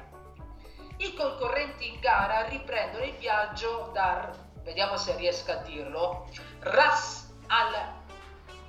I 0.99 1.15
concorrenti 1.15 1.89
in 1.89 2.01
gara 2.01 2.43
riprendono 2.49 3.05
il 3.05 3.15
viaggio 3.15 3.91
da, 3.95 4.31
vediamo 4.63 4.97
se 4.97 5.17
riesco 5.17 5.53
a 5.53 5.57
dirlo, 5.57 6.29
Ras 6.61 7.33
al 7.47 7.73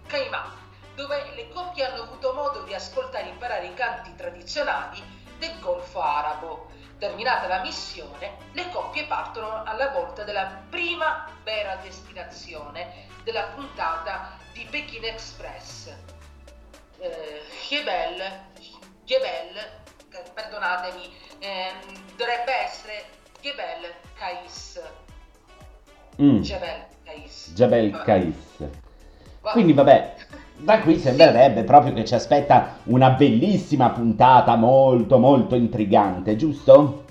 Khaimah, 0.07 0.55
dove 0.95 1.31
le 1.35 1.49
coppie 1.49 1.85
hanno 1.85 2.03
avuto 2.03 2.33
modo 2.33 2.61
di 2.63 2.73
ascoltare 2.73 3.25
e 3.25 3.29
imparare 3.29 3.65
i 3.65 3.73
canti 3.73 4.15
tradizionali 4.15 5.01
del 5.37 5.59
Golfo 5.59 5.99
Arabo. 5.99 6.69
Terminata 6.97 7.47
la 7.47 7.61
missione, 7.61 8.37
le 8.53 8.69
coppie 8.69 9.05
partono 9.05 9.63
alla 9.63 9.89
volta 9.89 10.23
della 10.23 10.63
prima 10.69 11.27
vera 11.43 11.75
destinazione 11.77 13.07
della 13.23 13.47
puntata 13.55 14.37
di 14.53 14.65
Pechino 14.69 15.07
Express. 15.07 15.93
Eh, 16.97 17.41
Jebel, 17.67 18.45
Jebel, 19.03 19.57
eh, 19.57 20.31
perdonatemi, 20.33 21.13
ehm, 21.39 22.15
dovrebbe 22.15 22.53
essere 22.53 23.05
Jebel 23.41 23.93
Kais. 24.13 24.79
Mm. 26.21 26.41
Jebel 26.41 26.85
Kais. 27.03 27.51
Jabel. 27.55 28.01
Kais. 28.03 28.35
Quindi 29.41 29.73
vabbè, 29.73 30.15
Da 30.63 30.81
qui 30.81 30.99
sembrerebbe 30.99 31.63
proprio 31.63 31.91
che 31.91 32.05
ci 32.05 32.13
aspetta 32.13 32.75
una 32.83 33.09
bellissima 33.09 33.89
puntata 33.89 34.55
molto 34.55 35.17
molto 35.17 35.55
intrigante, 35.55 36.35
giusto? 36.35 37.05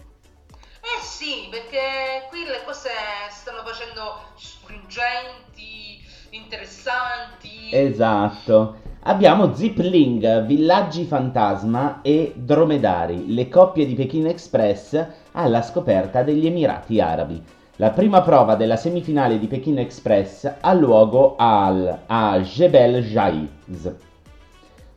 Eh 0.80 1.02
sì, 1.02 1.48
perché 1.50 2.28
qui 2.28 2.44
le 2.44 2.62
cose 2.64 2.90
stanno 3.30 3.62
facendo 3.64 4.20
stringenti, 4.36 5.98
interessanti. 6.30 7.70
Esatto. 7.72 8.76
Abbiamo 9.02 9.52
Zipling, 9.52 10.44
Villaggi 10.44 11.04
Fantasma 11.04 12.02
e 12.02 12.32
Dromedari, 12.36 13.34
le 13.34 13.48
coppie 13.48 13.84
di 13.84 13.94
Pechino 13.94 14.28
Express 14.28 15.06
alla 15.32 15.62
scoperta 15.62 16.22
degli 16.22 16.46
Emirati 16.46 17.00
Arabi. 17.00 17.42
La 17.80 17.92
prima 17.92 18.20
prova 18.20 18.56
della 18.56 18.76
semifinale 18.76 19.38
di 19.38 19.46
Pechino 19.46 19.80
Express 19.80 20.56
ha 20.60 20.74
luogo 20.74 21.36
al, 21.38 22.00
a 22.04 22.38
Jebel 22.40 23.02
Jaiz, 23.02 23.94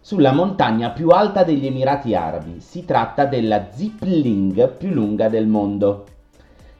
sulla 0.01 0.33
montagna 0.33 0.89
più 0.89 1.07
alta 1.07 1.45
degli 1.45 1.65
Emirati 1.65 2.13
Arabi. 2.13 2.59
Si 2.59 2.83
tratta 2.83 3.23
della 3.23 3.67
Zipling 3.71 4.67
più 4.71 4.89
lunga 4.89 5.29
del 5.29 5.47
mondo, 5.47 6.03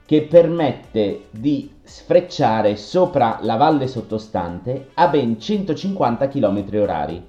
che 0.05 0.23
permette 0.23 1.27
di 1.29 1.71
sfrecciare 1.81 2.75
sopra 2.75 3.37
la 3.39 3.55
valle 3.55 3.87
sottostante 3.87 4.89
a 4.95 5.07
ben 5.07 5.39
150 5.39 6.27
km 6.27 6.65
orari. 6.81 7.25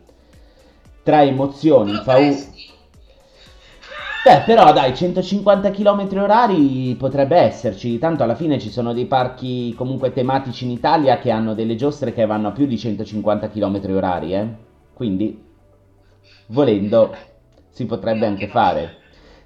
Tra 1.05 1.23
emozioni, 1.23 1.93
paura... 2.05 2.35
Beh, 4.25 4.41
però 4.47 4.73
dai, 4.73 4.95
150 4.95 5.71
km 5.71 6.09
orari 6.19 6.97
potrebbe 6.99 7.37
esserci, 7.37 7.99
tanto 7.99 8.23
alla 8.23 8.35
fine 8.35 8.59
ci 8.59 8.71
sono 8.71 8.95
dei 8.95 9.05
parchi 9.05 9.75
comunque 9.75 10.15
tematici 10.15 10.65
in 10.65 10.71
Italia 10.71 11.19
che 11.19 11.31
hanno 11.31 11.53
delle 11.53 11.77
giostre 11.77 12.15
che 12.15 12.25
vanno 12.25 12.49
a 12.49 12.53
più 12.53 12.65
di 12.65 12.79
150 12.79 13.51
km 13.51 13.83
orari, 13.91 14.33
eh? 14.33 14.49
Quindi, 14.95 15.45
volendo, 16.47 17.15
si 17.69 17.85
potrebbe 17.85 18.25
anche 18.25 18.49
fare. 18.49 18.97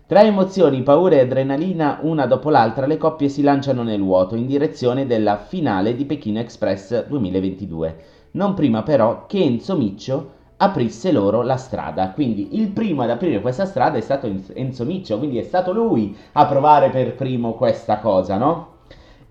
Tra 0.06 0.22
emozioni, 0.22 0.84
paura 0.84 1.16
e 1.16 1.20
adrenalina, 1.22 1.98
una 2.02 2.26
dopo 2.26 2.48
l'altra, 2.48 2.86
le 2.86 2.98
coppie 2.98 3.28
si 3.28 3.42
lanciano 3.42 3.82
nel 3.82 4.00
vuoto 4.00 4.36
in 4.36 4.46
direzione 4.46 5.06
della 5.06 5.38
finale 5.38 5.96
di 5.96 6.04
Pechino 6.04 6.38
Express 6.38 7.04
2022. 7.08 7.96
Non 8.30 8.54
prima 8.54 8.84
però 8.84 9.26
che 9.26 9.42
Enzo 9.42 9.76
Miccio 9.76 10.36
aprisse 10.58 11.12
loro 11.12 11.42
la 11.42 11.56
strada. 11.56 12.10
Quindi 12.10 12.56
il 12.60 12.68
primo 12.68 13.02
ad 13.02 13.10
aprire 13.10 13.40
questa 13.40 13.66
strada 13.66 13.98
è 13.98 14.00
stato 14.00 14.30
Enzo 14.54 14.84
Miccio, 14.84 15.18
quindi 15.18 15.38
è 15.38 15.42
stato 15.42 15.72
lui 15.72 16.16
a 16.32 16.46
provare 16.46 16.90
per 16.90 17.14
primo 17.14 17.54
questa 17.54 17.98
cosa, 17.98 18.36
no? 18.36 18.76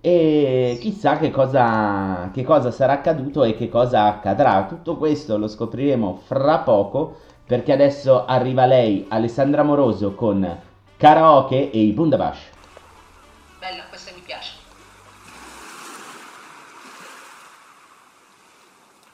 E 0.01 0.77
chissà 0.79 1.17
che 1.17 1.31
cosa, 1.31 2.29
che 2.33 2.43
cosa 2.43 2.71
sarà 2.71 2.93
accaduto 2.93 3.43
e 3.43 3.55
che 3.55 3.69
cosa 3.69 4.05
accadrà. 4.05 4.65
Tutto 4.67 4.97
questo 4.97 5.37
lo 5.37 5.47
scopriremo 5.47 6.21
fra 6.25 6.59
poco 6.59 7.17
perché 7.45 7.71
adesso 7.71 8.25
arriva 8.25 8.65
lei, 8.65 9.05
Alessandra 9.09 9.63
Moroso, 9.63 10.15
con 10.15 10.59
karaoke 10.97 11.71
e 11.71 11.79
i 11.79 11.91
Bundabash. 11.91 12.39
Bella, 13.59 13.83
questa 13.89 14.11
mi 14.13 14.21
piace. 14.21 14.53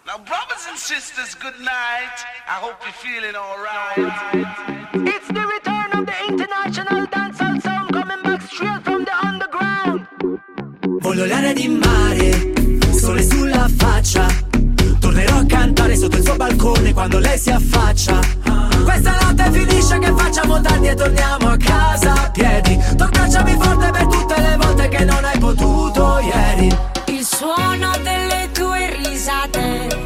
Now, 0.06 0.18
brothers 0.18 0.68
and 0.68 0.78
sisters, 1.14 1.36
good 1.36 1.60
night. 1.60 2.18
I 2.48 2.58
hope 2.64 2.78
you're 2.84 2.94
feeling 2.94 3.36
alright. 3.36 3.98
It's 4.94 5.28
the 5.28 5.46
return 5.56 5.90
of 5.98 6.06
the 6.06 6.18
international 6.28 7.06
dancehall 7.08 7.62
sound 7.62 7.94
coming 7.94 8.22
back 8.24 8.42
straight 8.42 8.82
from 8.84 9.04
the 9.04 9.16
underground. 9.22 10.08
Voglio 11.02 11.26
l'aria 11.26 11.54
di 11.54 11.68
mare, 11.68 12.94
sole 12.94 13.24
sulla 13.24 13.68
faccia. 13.78 14.26
Tornerò 15.00 15.38
a 15.38 15.46
cantare 15.46 15.96
sotto 15.96 16.18
il 16.18 16.24
suo 16.24 16.36
balcone 16.36 16.94
quando 16.94 17.20
lei 17.20 17.38
si 17.38 17.52
affaccia. 17.52 18.20
Questa 18.84 19.18
notte 19.22 19.52
finisce 19.52 20.00
che 20.00 20.14
facciamo 20.16 20.62
tardi 20.62 20.88
e 20.88 20.96
torniamo 20.96 21.50
a 21.50 21.58
casa 21.58 22.14
a 22.14 22.32
piedi. 22.32 22.78
Tu 22.96 23.04
abbracciami 23.04 23.54
forte 23.60 23.92
per 23.92 24.08
tutte 24.08 24.42
le 24.42 24.58
volte 24.58 24.88
che 24.88 25.04
non 25.04 25.24
hai 25.24 25.38
potuto 25.38 26.20
ieri. 26.20 26.76
Il 27.08 27.24
suono 27.26 27.92
delle 28.02 28.50
tue 28.52 28.96
risate, 29.06 30.03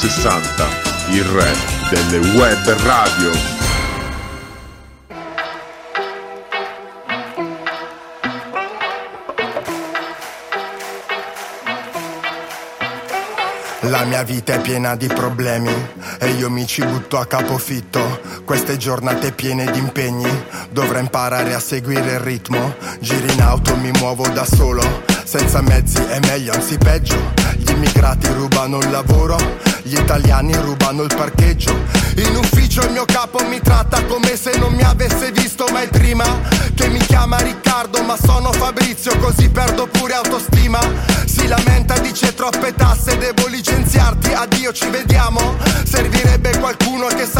360, 0.00 0.66
il 1.10 1.24
re 1.24 1.52
delle 1.90 2.32
web 2.34 2.74
radio. 2.84 3.30
La 13.80 14.04
mia 14.04 14.22
vita 14.22 14.54
è 14.54 14.60
piena 14.62 14.96
di 14.96 15.06
problemi 15.06 15.70
e 16.18 16.30
io 16.30 16.48
mi 16.48 16.66
ci 16.66 16.82
butto 16.82 17.18
a 17.18 17.26
capofitto. 17.26 18.20
Queste 18.46 18.78
giornate 18.78 19.32
piene 19.32 19.70
di 19.70 19.78
impegni, 19.78 20.30
dovrò 20.70 20.98
imparare 20.98 21.52
a 21.52 21.60
seguire 21.60 22.12
il 22.12 22.20
ritmo. 22.20 22.74
Giri 23.00 23.30
in 23.34 23.42
auto, 23.42 23.76
mi 23.76 23.90
muovo 23.90 24.26
da 24.28 24.46
solo. 24.46 25.02
senza 25.24 25.60
mezzi 25.60 26.02
è 26.02 26.18
meglio, 26.20 26.52
anzi 26.52 26.78
peggio. 26.78 27.32
Gli 27.56 27.70
immigrati 27.70 28.26
rubano 28.28 28.78
il 28.78 28.90
lavoro, 28.90 29.36
gli 29.90 29.98
italiani 29.98 30.54
rubano 30.54 31.02
il 31.02 31.12
parcheggio. 31.12 31.76
In 32.14 32.36
ufficio 32.36 32.80
il 32.82 32.92
mio 32.92 33.04
capo 33.04 33.44
mi 33.48 33.60
tratta 33.60 34.04
come 34.04 34.36
se 34.36 34.56
non 34.56 34.72
mi 34.72 34.82
avesse 34.82 35.32
visto 35.32 35.66
mai 35.72 35.88
prima. 35.88 36.24
Che 36.74 36.88
mi 36.88 37.00
chiama 37.00 37.38
Riccardo, 37.38 38.00
ma 38.04 38.16
sono 38.16 38.52
Fabrizio, 38.52 39.18
così 39.18 39.48
perdo 39.48 39.88
pure 39.88 40.14
autostima. 40.14 40.78
Si 41.24 41.44
lamenta, 41.48 41.98
dice 41.98 42.32
troppe 42.34 42.72
tasse, 42.72 43.18
devo 43.18 43.48
licenziarti, 43.48 44.32
addio, 44.32 44.72
ci 44.72 44.88
vediamo. 44.90 45.56
Servirebbe 45.82 46.56
qualcuno 46.58 47.06
che 47.08 47.26
salvi 47.26 47.39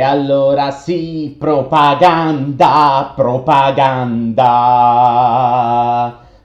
E 0.00 0.02
allora 0.02 0.70
sì, 0.70 1.36
propaganda, 1.38 3.12
propaganda. 3.14 4.46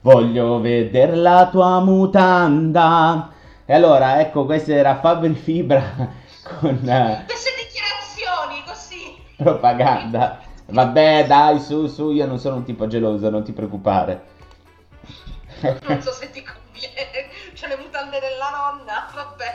Voglio 0.02 0.60
vedere 0.60 1.14
la 1.16 1.48
tua 1.50 1.80
mutanda. 1.80 3.30
E 3.64 3.72
allora, 3.72 4.20
ecco, 4.20 4.44
questo 4.44 4.72
era 4.72 4.96
Fabri 4.96 5.32
Fibra 5.32 5.80
con 6.60 6.86
eh, 6.86 7.24
Queste 7.24 7.50
dichiarazioni 7.56 8.62
così. 8.66 9.16
propaganda. 9.36 10.38
Vabbè, 10.66 11.24
dai, 11.26 11.58
su, 11.58 11.86
su, 11.86 12.10
io 12.10 12.26
non 12.26 12.38
sono 12.38 12.56
un 12.56 12.64
tipo 12.64 12.86
geloso, 12.86 13.30
non 13.30 13.42
ti 13.42 13.52
preoccupare. 13.52 14.22
Non 15.88 16.02
so 16.02 16.12
se 16.12 16.28
ti 16.30 16.42
conviene. 16.42 17.30
C'è 17.54 17.68
le 17.68 17.78
mutande 17.78 18.20
della 18.20 18.50
nonna, 18.50 19.08
vabbè. 19.14 19.54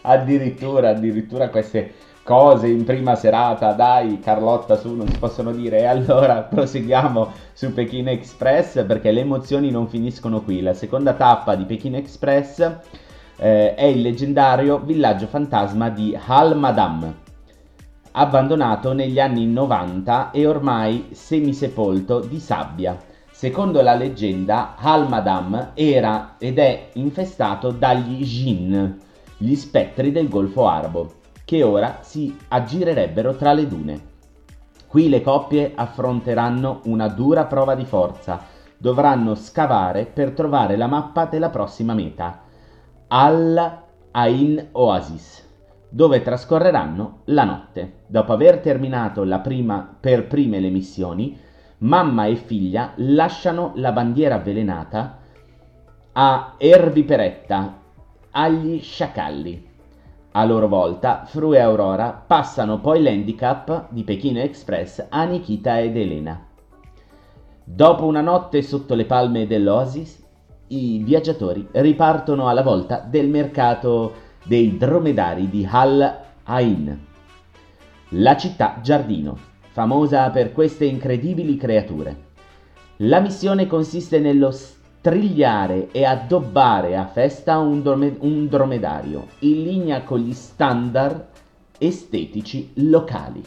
Addirittura, 0.00 0.88
addirittura 0.90 1.50
queste 1.50 2.05
cose 2.26 2.66
in 2.66 2.82
prima 2.82 3.14
serata, 3.14 3.70
dai 3.72 4.18
Carlotta 4.18 4.74
su, 4.74 4.92
non 4.96 5.06
si 5.06 5.16
possono 5.16 5.52
dire. 5.52 5.78
E 5.78 5.84
allora 5.84 6.42
proseguiamo 6.50 7.30
su 7.52 7.72
Pechino 7.72 8.10
Express 8.10 8.84
perché 8.84 9.12
le 9.12 9.20
emozioni 9.20 9.70
non 9.70 9.86
finiscono 9.86 10.42
qui. 10.42 10.60
La 10.60 10.74
seconda 10.74 11.14
tappa 11.14 11.54
di 11.54 11.64
Pechino 11.64 11.96
Express 11.96 12.58
eh, 13.36 13.76
è 13.76 13.84
il 13.84 14.00
leggendario 14.00 14.80
villaggio 14.80 15.28
fantasma 15.28 15.88
di 15.88 16.18
Hal 16.26 16.58
Madam, 16.58 17.14
abbandonato 18.10 18.92
negli 18.92 19.20
anni 19.20 19.46
90 19.46 20.32
e 20.32 20.46
ormai 20.48 21.10
semisepolto 21.12 22.18
di 22.18 22.40
sabbia. 22.40 22.98
Secondo 23.30 23.82
la 23.82 23.94
leggenda, 23.94 24.74
Hal 24.76 25.08
Madam 25.08 25.70
era 25.74 26.34
ed 26.38 26.58
è 26.58 26.88
infestato 26.94 27.70
dagli 27.70 28.24
Jinn, 28.24 28.90
gli 29.36 29.54
spettri 29.54 30.10
del 30.10 30.28
Golfo 30.28 30.66
Arabo, 30.66 31.24
che 31.46 31.62
ora 31.62 31.98
si 32.00 32.36
aggirerebbero 32.48 33.36
tra 33.36 33.52
le 33.52 33.68
dune. 33.68 34.00
Qui 34.88 35.08
le 35.08 35.22
coppie 35.22 35.72
affronteranno 35.74 36.80
una 36.86 37.06
dura 37.06 37.44
prova 37.44 37.76
di 37.76 37.84
forza, 37.84 38.42
dovranno 38.76 39.36
scavare 39.36 40.06
per 40.06 40.32
trovare 40.32 40.76
la 40.76 40.88
mappa 40.88 41.26
della 41.26 41.48
prossima 41.48 41.94
meta, 41.94 42.42
Al 43.06 43.82
Ain 44.10 44.68
Oasis, 44.72 45.48
dove 45.88 46.20
trascorreranno 46.20 47.20
la 47.26 47.44
notte. 47.44 47.98
Dopo 48.08 48.32
aver 48.32 48.58
terminato 48.58 49.24
prima, 49.40 49.96
per 50.00 50.26
prime 50.26 50.58
le 50.58 50.70
missioni, 50.70 51.38
mamma 51.78 52.26
e 52.26 52.34
figlia 52.34 52.90
lasciano 52.96 53.70
la 53.76 53.92
bandiera 53.92 54.34
avvelenata 54.34 55.18
a 56.12 56.54
Erbiperetta, 56.58 57.78
agli 58.32 58.80
sciacalli. 58.80 59.74
A 60.38 60.44
loro 60.44 60.68
volta, 60.68 61.24
Fru 61.24 61.54
e 61.54 61.60
Aurora 61.60 62.12
passano 62.12 62.78
poi 62.78 63.02
l'handicap 63.02 63.86
di 63.88 64.04
Pechino 64.04 64.38
Express 64.40 65.06
a 65.08 65.24
Nikita 65.24 65.80
ed 65.80 65.96
Elena. 65.96 66.46
Dopo 67.64 68.04
una 68.04 68.20
notte 68.20 68.60
sotto 68.60 68.94
le 68.94 69.06
palme 69.06 69.46
dell'Oasis, 69.46 70.22
i 70.66 70.98
viaggiatori 71.02 71.66
ripartono 71.70 72.48
alla 72.48 72.62
volta 72.62 72.98
del 72.98 73.30
mercato 73.30 74.12
dei 74.44 74.76
dromedari 74.76 75.48
di 75.48 75.66
Al 75.70 76.20
Ain, 76.42 77.06
la 78.10 78.36
città 78.36 78.80
giardino, 78.82 79.38
famosa 79.70 80.28
per 80.28 80.52
queste 80.52 80.84
incredibili 80.84 81.56
creature. 81.56 82.24
La 82.96 83.20
missione 83.20 83.66
consiste 83.66 84.18
nello 84.18 84.50
strigliare 85.06 85.92
e 85.92 86.04
addobbare 86.04 86.96
a 86.96 87.06
festa 87.06 87.58
un, 87.58 87.80
drome- 87.80 88.16
un 88.22 88.48
dromedario 88.48 89.28
in 89.40 89.62
linea 89.62 90.02
con 90.02 90.18
gli 90.18 90.32
standard 90.32 91.26
estetici 91.78 92.72
locali. 92.78 93.40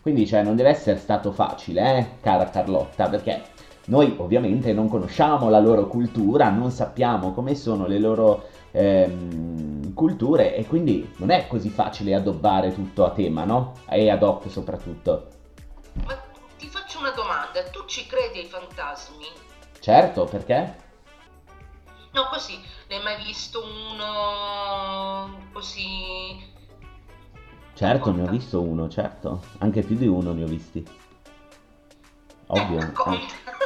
Quindi 0.00 0.28
cioè 0.28 0.44
non 0.44 0.54
deve 0.54 0.68
essere 0.68 0.98
stato 0.98 1.32
facile, 1.32 1.98
eh, 1.98 2.06
cara 2.20 2.44
Carlotta, 2.44 3.08
perché 3.08 3.42
noi 3.86 4.14
ovviamente 4.18 4.72
non 4.72 4.88
conosciamo 4.88 5.48
la 5.48 5.58
loro 5.58 5.88
cultura, 5.88 6.50
non 6.50 6.70
sappiamo 6.70 7.32
come 7.32 7.56
sono 7.56 7.86
le 7.86 7.98
loro 7.98 8.44
ehm, 8.70 9.94
culture 9.94 10.54
e 10.54 10.64
quindi 10.66 11.10
non 11.16 11.30
è 11.30 11.48
così 11.48 11.68
facile 11.68 12.14
addobbare 12.14 12.72
tutto 12.72 13.04
a 13.04 13.10
tema, 13.10 13.42
no? 13.42 13.72
E 13.88 14.08
ad 14.08 14.22
hoc 14.22 14.48
soprattutto. 14.48 15.26
Ma 16.06 16.16
ti 16.56 16.68
faccio 16.68 17.00
una 17.00 17.10
domanda, 17.10 17.60
tu 17.72 17.84
ci 17.86 18.06
credi 18.06 18.38
ai 18.38 18.44
fantasmi? 18.44 19.26
Certo, 19.80 20.26
perché? 20.26 20.81
No, 22.12 22.28
così, 22.30 22.60
ne 22.88 22.96
hai 22.96 23.02
mai 23.02 23.24
visto 23.24 23.62
uno 23.64 25.46
così... 25.52 26.50
Certo, 27.74 28.12
ne 28.12 28.22
ho 28.22 28.30
visto 28.30 28.60
uno, 28.60 28.88
certo. 28.88 29.42
Anche 29.58 29.82
più 29.82 29.96
di 29.96 30.06
uno 30.06 30.32
ne 30.32 30.42
ho 30.42 30.46
visti. 30.46 30.86
Ovvio. 32.48 32.80
eh. 33.10 33.20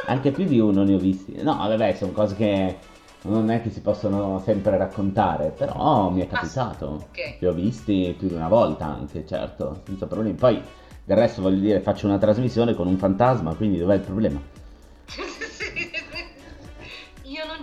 Anche 0.05 0.31
più 0.31 0.45
di 0.45 0.59
uno 0.59 0.83
ne 0.83 0.93
ho 0.95 0.97
visti. 0.97 1.41
No, 1.41 1.55
vabbè, 1.57 1.93
sono 1.93 2.13
cose 2.13 2.35
che 2.35 2.79
non 3.23 3.49
è 3.49 3.61
che 3.61 3.69
si 3.69 3.81
possono 3.81 4.39
sempre 4.39 4.77
raccontare, 4.77 5.49
però 5.49 6.09
mi 6.09 6.21
è 6.21 6.27
capitato. 6.27 7.07
ok. 7.09 7.35
Li 7.39 7.47
ho 7.47 7.51
visti 7.51 8.15
più 8.17 8.29
di 8.29 8.33
una 8.33 8.47
volta 8.47 8.85
anche, 8.85 9.25
certo, 9.25 9.81
senza 9.85 10.07
problemi. 10.07 10.35
Poi 10.35 10.61
del 11.03 11.17
resto 11.17 11.41
voglio 11.41 11.59
dire, 11.59 11.81
faccio 11.81 12.07
una 12.07 12.17
trasmissione 12.17 12.73
con 12.73 12.87
un 12.87 12.97
fantasma, 12.97 13.53
quindi 13.55 13.77
dov'è 13.77 13.95
il 13.95 14.01
problema? 14.01 14.56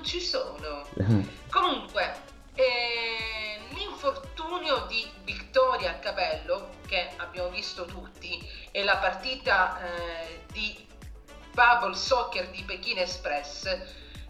Non 0.05 0.07
ci 0.07 0.21
sono. 0.21 0.87
Comunque, 1.51 2.15
eh, 2.55 3.59
l'infortunio 3.71 4.85
di 4.87 5.11
Vittoria 5.25 5.99
Capello, 5.99 6.69
che 6.87 7.11
abbiamo 7.17 7.49
visto 7.49 7.87
tutti, 7.87 8.47
e 8.71 8.85
la 8.85 8.99
partita 8.99 9.81
eh, 9.81 10.45
di 10.53 10.87
Bubble 11.53 11.95
Soccer 11.95 12.51
di 12.51 12.63
Pechino 12.63 13.01
Express, 13.01 13.65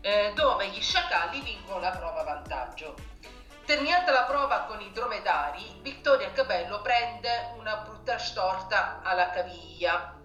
eh, 0.00 0.32
dove 0.34 0.68
gli 0.68 0.80
sciacalli 0.80 1.40
vincono 1.40 1.80
la 1.80 1.90
prova 1.90 2.20
a 2.20 2.24
vantaggio. 2.24 2.94
Terminata 3.64 4.12
la 4.12 4.24
prova 4.24 4.60
con 4.68 4.80
i 4.80 4.92
dromedari, 4.92 5.80
Vittoria 5.80 6.30
Capello 6.32 6.82
prende 6.82 7.52
una 7.56 7.76
brutta 7.76 8.18
storta 8.18 9.00
alla 9.02 9.30
caviglia 9.30 10.22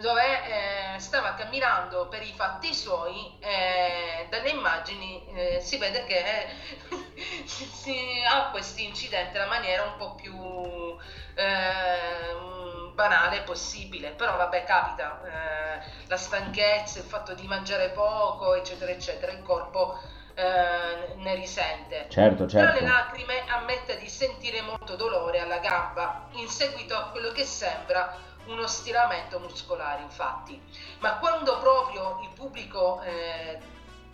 dove 0.00 0.94
eh, 0.94 0.98
stava 0.98 1.34
camminando 1.34 2.08
per 2.08 2.22
i 2.22 2.32
fatti 2.34 2.74
suoi 2.74 3.36
e 3.38 4.26
dalle 4.28 4.50
immagini 4.50 5.24
eh, 5.34 5.60
si 5.60 5.76
vede 5.78 6.04
che 6.04 6.18
eh, 6.18 6.46
si, 7.46 8.22
ha 8.26 8.50
questo 8.50 8.80
incidente 8.80 9.38
in 9.38 9.48
maniera 9.48 9.84
un 9.84 9.96
po' 9.96 10.14
più 10.14 10.96
eh, 11.34 12.92
banale 12.94 13.42
possibile 13.42 14.10
però 14.10 14.36
vabbè 14.36 14.64
capita 14.64 15.20
eh, 15.24 16.06
la 16.06 16.16
stanchezza 16.16 16.98
il 16.98 17.04
fatto 17.04 17.34
di 17.34 17.46
mangiare 17.46 17.90
poco 17.90 18.54
eccetera 18.54 18.90
eccetera 18.90 19.32
il 19.32 19.42
corpo 19.42 19.98
eh, 20.34 21.14
ne 21.16 21.34
risente 21.34 22.06
Certo, 22.08 22.46
tra 22.46 22.72
le 22.72 22.78
certo. 22.78 22.84
lacrime 22.84 23.42
ammette 23.48 23.98
di 23.98 24.08
sentire 24.08 24.62
molto 24.62 24.96
dolore 24.96 25.40
alla 25.40 25.58
gamba 25.58 26.28
in 26.32 26.48
seguito 26.48 26.96
a 26.96 27.10
quello 27.10 27.32
che 27.32 27.44
sembra 27.44 28.28
uno 28.50 28.66
stiramento 28.66 29.38
muscolare, 29.38 30.02
infatti. 30.02 30.60
Ma 30.98 31.18
quando 31.18 31.58
proprio 31.58 32.20
il 32.22 32.30
pubblico 32.30 33.00
eh, 33.02 33.58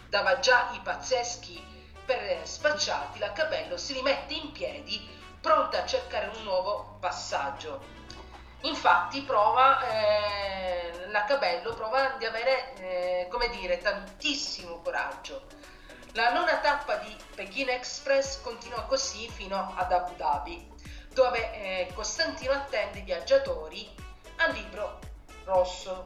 dava 0.09 0.39
già 0.39 0.71
i 0.73 0.81
pazzeschi 0.81 1.75
per 2.05 2.47
spacciati, 2.47 3.19
la 3.19 3.33
Capello 3.33 3.77
si 3.77 3.95
rimette 3.95 4.35
in 4.35 4.53
piedi, 4.53 5.09
pronta 5.41 5.83
a 5.83 5.87
cercare 5.87 6.31
un 6.37 6.43
nuovo 6.45 6.97
passaggio. 7.01 7.95
Infatti 8.63 9.23
prova, 9.23 9.81
eh, 9.89 11.09
la 11.09 11.25
Cabello 11.25 11.75
prova 11.75 12.15
di 12.19 12.25
avere, 12.25 12.75
eh, 12.77 13.29
come 13.31 13.49
dire, 13.51 13.79
tantissimo 13.79 14.81
coraggio. 14.81 15.47
La 16.13 16.33
nona 16.33 16.59
tappa 16.59 16.97
di 16.97 17.15
Pechino 17.35 17.71
Express 17.73 18.41
continua 18.41 18.83
così 18.85 19.29
fino 19.29 19.75
ad 19.77 19.93
Abu 19.93 20.15
Dhabi, 20.17 20.75
dove 21.13 21.53
eh, 21.53 21.93
Costantino 21.95 22.53
attende 22.53 23.01
i 23.01 23.03
viaggiatori 23.03 23.96
al 24.37 24.53
libro 24.53 24.99
rosso. 25.45 26.05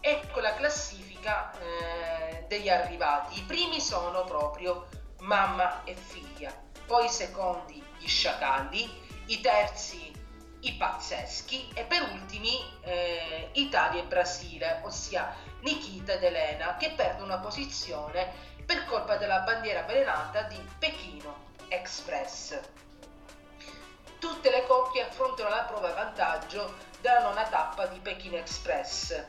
Ecco 0.00 0.40
la 0.40 0.54
classifica 0.54 1.52
eh, 1.58 2.44
degli 2.48 2.68
arrivati. 2.68 3.38
I 3.38 3.42
primi 3.42 3.80
sono 3.80 4.24
proprio 4.24 4.86
mamma 5.20 5.82
e 5.84 5.94
figlia, 5.94 6.52
poi 6.86 7.06
i 7.06 7.10
secondi 7.10 7.82
gli 7.98 8.06
sciacalli, 8.06 9.06
i 9.26 9.40
terzi 9.40 10.18
i 10.60 10.72
pazzeschi 10.72 11.70
e 11.74 11.84
per 11.84 12.02
ultimi 12.12 12.58
eh, 12.82 13.50
Italia 13.52 14.02
e 14.02 14.06
Brasile, 14.06 14.80
ossia 14.82 15.34
Nikita 15.60 16.14
ed 16.14 16.24
Elena 16.24 16.76
che 16.76 16.92
perdono 16.96 17.26
una 17.26 17.38
posizione 17.38 18.32
per 18.64 18.84
colpa 18.84 19.16
della 19.16 19.40
bandiera 19.40 19.80
avvelenata 19.80 20.42
di 20.42 20.58
Pechino 20.78 21.46
Express. 21.68 22.58
Tutte 24.18 24.50
le 24.50 24.66
coppie 24.66 25.02
affrontano 25.02 25.48
la 25.48 25.62
prova 25.62 25.90
a 25.90 25.94
vantaggio 25.94 26.74
della 27.00 27.20
nona 27.20 27.44
tappa 27.44 27.86
di 27.86 27.98
Pechino 28.00 28.36
Express, 28.36 29.24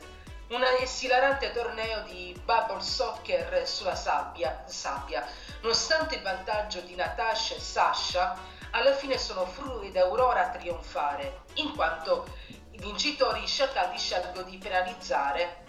un 0.48 0.64
esilarante 0.80 1.52
torneo 1.52 2.02
di 2.02 2.38
bubble 2.44 2.82
soccer 2.82 3.66
sulla 3.66 3.94
sabbia, 3.94 4.64
sabbia. 4.66 5.24
Nonostante 5.60 6.16
il 6.16 6.22
vantaggio 6.22 6.80
di 6.80 6.96
Natasha 6.96 7.54
e 7.54 7.60
Sasha, 7.60 8.36
alla 8.70 8.92
fine 8.94 9.18
sono 9.18 9.46
Fru 9.46 9.82
ed 9.82 9.96
Aurora 9.96 10.46
a 10.46 10.50
trionfare, 10.50 11.42
in 11.54 11.74
quanto 11.74 12.26
i 12.48 12.78
vincitori 12.78 13.46
sciacalli 13.46 13.98
scelgono 13.98 14.48
di 14.48 14.58
penalizzare, 14.58 15.64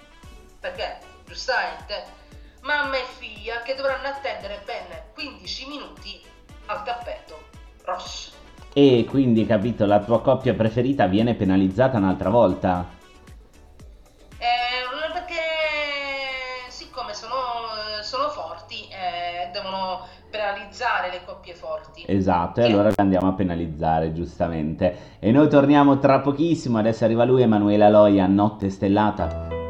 perché 0.60 1.00
giustamente 1.26 2.20
mamma 2.62 2.98
e 2.98 3.06
figlia 3.18 3.62
che 3.62 3.76
dovranno 3.76 4.08
attendere 4.08 4.62
ben 4.66 5.12
15 5.14 5.68
minuti 5.68 6.24
al 6.66 6.84
tappeto 6.84 7.50
rosso. 7.84 8.41
E 8.74 9.06
quindi, 9.10 9.46
capito, 9.46 9.86
la 9.86 10.00
tua 10.00 10.22
coppia 10.22 10.54
preferita 10.54 11.06
viene 11.08 11.34
penalizzata 11.34 11.98
un'altra 11.98 12.30
volta. 12.30 12.88
Eh, 14.38 15.14
perché 15.14 15.36
siccome 16.70 17.14
sono, 17.14 17.34
sono 18.02 18.30
forti 18.30 18.88
eh, 18.88 19.50
devono 19.52 20.08
penalizzare 20.30 21.12
le 21.12 21.22
coppie 21.26 21.54
forti. 21.54 22.04
Esatto, 22.08 22.62
e 22.62 22.66
allora 22.66 22.90
li 22.90 22.96
andiamo 22.98 23.28
a 23.28 23.34
penalizzare, 23.34 24.14
giustamente. 24.14 25.18
E 25.20 25.32
noi 25.32 25.50
torniamo 25.50 26.00
tra 26.00 26.20
pochissimo, 26.20 26.78
adesso 26.78 27.04
arriva 27.04 27.26
lui, 27.26 27.42
Emanuela 27.42 27.90
Loia, 27.90 28.26
Notte 28.28 28.70
Stellata. 28.70 29.61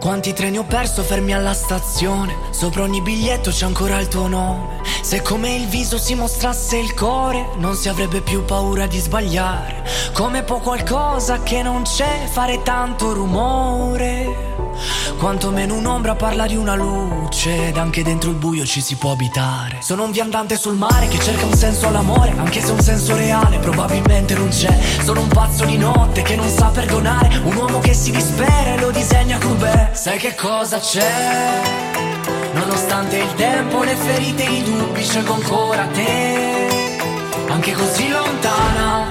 Quanti 0.00 0.32
treni 0.32 0.56
ho 0.56 0.64
perso 0.64 1.02
fermi 1.02 1.34
alla 1.34 1.52
stazione. 1.52 2.34
Sopra 2.52 2.84
ogni 2.84 3.02
biglietto 3.02 3.50
c'è 3.50 3.66
ancora 3.66 4.00
il 4.00 4.08
tuo 4.08 4.28
nome. 4.28 4.80
Se 5.02 5.20
come 5.20 5.54
il 5.54 5.66
viso 5.66 5.98
si 5.98 6.14
mostrasse 6.14 6.78
il 6.78 6.94
cuore 6.94 7.50
Non 7.56 7.74
si 7.74 7.88
avrebbe 7.88 8.22
più 8.22 8.42
paura 8.44 8.86
di 8.86 8.98
sbagliare. 8.98 9.84
Come 10.14 10.42
può 10.42 10.58
qualcosa 10.60 11.42
che 11.42 11.62
non 11.62 11.82
c'è 11.82 12.26
fare 12.30 12.62
tanto 12.62 13.12
rumore? 13.12 14.48
Quanto 15.18 15.50
meno 15.50 15.74
un'ombra 15.74 16.14
parla 16.14 16.46
di 16.46 16.56
una 16.56 16.74
luce 16.74 17.68
Ed 17.68 17.76
anche 17.76 18.02
dentro 18.02 18.30
il 18.30 18.36
buio 18.36 18.64
ci 18.64 18.80
si 18.80 18.96
può 18.96 19.12
abitare. 19.12 19.80
Sono 19.82 20.04
un 20.04 20.12
viandante 20.12 20.56
sul 20.56 20.76
mare 20.76 21.08
che 21.08 21.18
cerca 21.18 21.44
un 21.44 21.54
senso 21.54 21.88
all'amore 21.88 22.32
Anche 22.38 22.62
se 22.62 22.72
un 22.72 22.80
senso 22.80 23.14
reale 23.16 23.58
probabilmente 23.58 24.34
non 24.34 24.48
c'è. 24.48 24.78
Sono 25.04 25.20
un 25.20 25.28
pazzo 25.28 25.66
di 25.66 25.76
notte 25.76 26.22
che 26.22 26.36
non 26.36 26.48
sa 26.48 26.68
perdonare 26.68 27.36
Un 27.44 27.54
uomo 27.54 27.80
che 27.80 27.92
si 27.92 28.10
dispera 28.10 28.74
e 28.74 28.80
lo 28.80 28.90
disegna 28.90 29.36
crudele 29.36 29.89
Sai 29.92 30.18
che 30.18 30.34
cosa 30.34 30.78
c'è? 30.78 31.60
Nonostante 32.54 33.16
il 33.18 33.34
tempo, 33.34 33.82
le 33.82 33.94
ferite 33.94 34.42
i 34.44 34.62
dubbi 34.62 35.02
Scelgo 35.02 35.34
ancora 35.34 35.86
te 35.92 36.68
Anche 37.48 37.72
così 37.72 38.08
lontana 38.08 39.04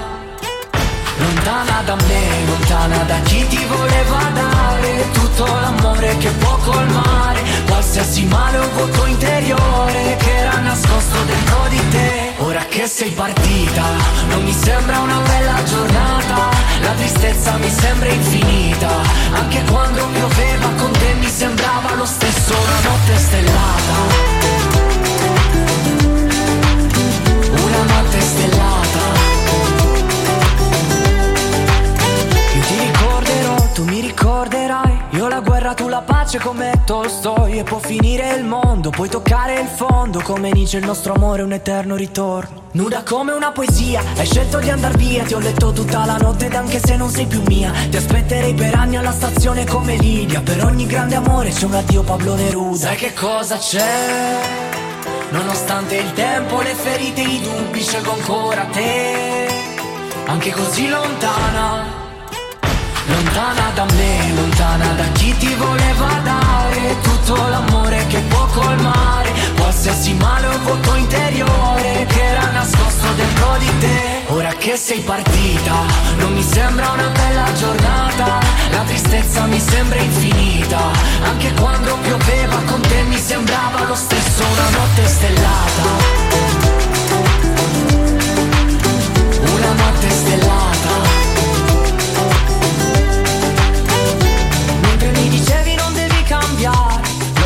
Lontana 1.17 1.81
da 1.85 1.95
me, 1.95 2.45
lontana 2.47 3.03
da 3.03 3.19
chi 3.23 3.45
ti 3.47 3.63
voleva 3.65 4.31
dare 4.33 5.11
Tutto 5.11 5.45
l'amore 5.45 6.17
che 6.17 6.29
può 6.29 6.55
colmare 6.57 7.41
qualsiasi 7.79 8.25
male 8.25 8.57
o 8.57 8.69
vuoto 8.73 9.05
interiore 9.05 10.17
che 10.17 10.35
era 10.35 10.59
nascosto 10.59 11.23
dentro 11.23 11.67
di 11.69 11.81
te. 11.91 12.33
Ora 12.39 12.65
che 12.65 12.85
sei 12.87 13.11
partita, 13.11 13.83
non 14.27 14.43
mi 14.43 14.51
sembra 14.51 14.99
una 14.99 15.19
bella 15.19 15.63
giornata, 15.63 16.49
la 16.81 16.91
tristezza 16.91 17.55
mi 17.55 17.69
sembra 17.69 18.09
infinita, 18.09 18.89
anche 19.31 19.63
quando 19.71 20.05
pioveva 20.07 20.67
con 20.75 20.91
te 20.91 21.13
mi 21.19 21.29
sembrava 21.29 21.95
lo 21.95 22.05
stesso 22.05 22.53
una 22.53 22.79
notte 22.89 23.17
stellata. 23.17 23.95
Una 27.63 27.83
notte 27.93 28.19
stellata. 28.19 29.03
Io 32.55 32.61
ti 32.61 32.77
ricorderò, 32.77 33.55
tu 33.71 33.83
mi 33.85 34.01
ricorderai 34.01 34.58
guerra, 35.37 35.73
tu 35.75 35.87
la 35.87 36.01
pace 36.01 36.39
come 36.39 36.81
Tolstoi 36.85 37.59
E 37.59 37.63
può 37.63 37.77
finire 37.77 38.33
il 38.35 38.43
mondo, 38.43 38.89
puoi 38.89 39.07
toccare 39.07 39.59
il 39.59 39.67
fondo 39.67 40.19
Come 40.21 40.51
Nietzsche 40.51 40.77
il 40.77 40.85
nostro 40.85 41.13
amore 41.13 41.43
un 41.43 41.51
eterno 41.51 41.95
ritorno. 41.95 42.67
Nuda 42.71 43.03
come 43.03 43.31
una 43.31 43.51
poesia, 43.51 44.01
hai 44.17 44.25
scelto 44.25 44.59
di 44.59 44.69
andar 44.69 44.95
via 44.97 45.23
Ti 45.23 45.33
ho 45.33 45.39
letto 45.39 45.71
tutta 45.71 46.05
la 46.05 46.17
notte 46.17 46.47
ed 46.47 46.55
anche 46.55 46.79
se 46.83 46.95
non 46.95 47.09
sei 47.09 47.25
più 47.25 47.41
mia 47.47 47.71
Ti 47.89 47.97
aspetterei 47.97 48.53
per 48.53 48.75
anni 48.75 48.97
alla 48.97 49.11
stazione 49.11 49.65
come 49.65 49.95
Lidia 49.95 50.41
Per 50.41 50.63
ogni 50.63 50.85
grande 50.85 51.15
amore 51.15 51.49
c'è 51.49 51.65
un 51.65 51.75
addio 51.75 52.03
Pablo 52.03 52.35
Neruda. 52.35 52.77
Sai 52.77 52.95
che 52.95 53.13
cosa 53.13 53.57
c'è? 53.57 54.37
Nonostante 55.29 55.95
il 55.95 56.11
tempo, 56.13 56.61
le 56.61 56.73
ferite, 56.73 57.21
i 57.21 57.41
dubbi, 57.41 57.81
scelgo 57.81 58.13
ancora 58.13 58.65
te 58.65 59.47
Anche 60.25 60.51
così 60.51 60.87
lontana 60.89 61.98
Lontana 63.09 63.71
da 63.73 63.85
me, 63.95 64.33
lontana 64.35 64.93
da 64.93 65.05
chi 65.13 65.35
ti 65.37 65.53
voleva 65.55 66.19
dare 66.23 66.95
Tutto 67.01 67.35
l'amore 67.47 68.05
che 68.07 68.19
può 68.19 68.45
colmare 68.45 69.33
Qualsiasi 69.57 70.13
male 70.13 70.45
o 70.47 70.59
vuoto 70.59 70.93
interiore 70.95 72.05
Che 72.07 72.23
era 72.23 72.51
nascosto 72.51 73.07
dentro 73.15 73.57
di 73.57 73.71
te. 73.79 74.23
Ora 74.27 74.53
che 74.53 74.75
sei 74.77 74.99
partita 74.99 75.73
Non 76.19 76.33
mi 76.33 76.43
sembra 76.43 76.91
una 76.91 77.09
bella 77.09 77.51
giornata. 77.53 78.39
La 78.69 78.83
tristezza 78.85 79.45
mi 79.45 79.59
sembra 79.59 79.99
infinita. 79.99 80.79
Anche 81.23 81.51
quando 81.59 81.97
pioveva 81.97 82.57
con 82.67 82.81
te 82.81 83.01
mi 83.03 83.17
sembrava 83.17 83.85
lo 83.87 83.95
stesso 83.95 84.43
Una 84.43 84.69
notte 84.77 85.07
stellata. 85.07 85.83
Una 89.55 89.73
notte 89.73 90.09
stellata 90.09 90.78
Mentre 95.01 95.21
mi 95.21 95.29
dicevi 95.29 95.75
non 95.75 95.93
devi 95.93 96.23
cambiare 96.23 96.98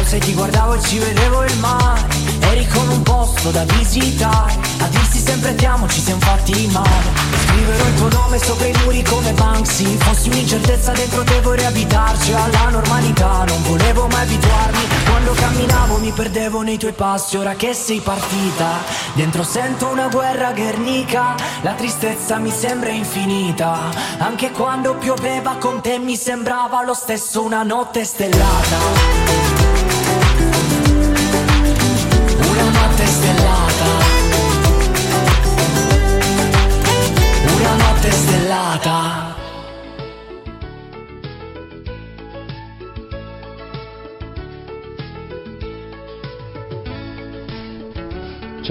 Sai 0.06 0.20
ti 0.20 0.34
guardavo 0.34 0.74
e 0.76 0.82
ci 0.82 1.00
vedevo 1.00 1.44
il 1.44 1.58
mare. 1.60 2.02
Eri 2.42 2.68
come 2.68 2.94
un 2.94 3.02
posto 3.04 3.50
da 3.50 3.64
visitare. 3.64 4.54
A 4.80 4.88
dirsi 4.88 5.18
sempre 5.18 5.56
ti 5.56 5.66
amo 5.66 5.88
ci 5.88 6.02
siamo 6.02 6.20
fatti 6.20 6.68
male. 6.72 7.12
Scriverò 7.46 7.86
il 7.86 7.96
tuo 7.96 8.10
nome 8.10 8.38
sopra 8.38 8.68
i 8.68 8.74
muri 8.84 9.02
come 9.04 9.32
Banksy. 9.32 9.98
Fossi 9.98 10.30
un'incertezza 10.30 10.92
dentro 10.92 11.24
te 11.24 11.40
vorrei 11.42 11.66
abitarci 11.66 12.34
Alla 12.34 12.70
normalità. 12.70 13.44
Non 13.46 13.64
volevo 13.64 14.08
mai 14.08 14.24
abituarmi. 14.24 14.88
Quando 15.06 15.32
camminavo 15.32 15.98
mi 15.98 16.12
perdevo 16.12 16.62
nei 16.62 16.78
tuoi 16.78 16.94
passi. 16.94 17.38
Ora 17.38 17.56
che 17.56 17.74
sei 17.74 18.00
partita 18.00 19.02
Dentro 19.14 19.44
sento 19.44 19.88
una 19.88 20.10
guerra 20.10 20.52
guernica. 20.52 21.36
La 21.62 21.74
tristezza 21.74 22.38
mi 22.38 22.52
sembra 22.52 22.90
infinita. 22.90 23.80
Anche 24.18 24.52
quando 24.52 24.96
pioveva 24.96 25.56
con 25.60 25.82
te 25.82 25.98
mi 25.98 26.16
sembrava 26.18 26.84
lo 26.84 26.94
stesso 26.94 27.42
una 27.44 27.64
notte 27.64 28.04
stellata 28.04 29.63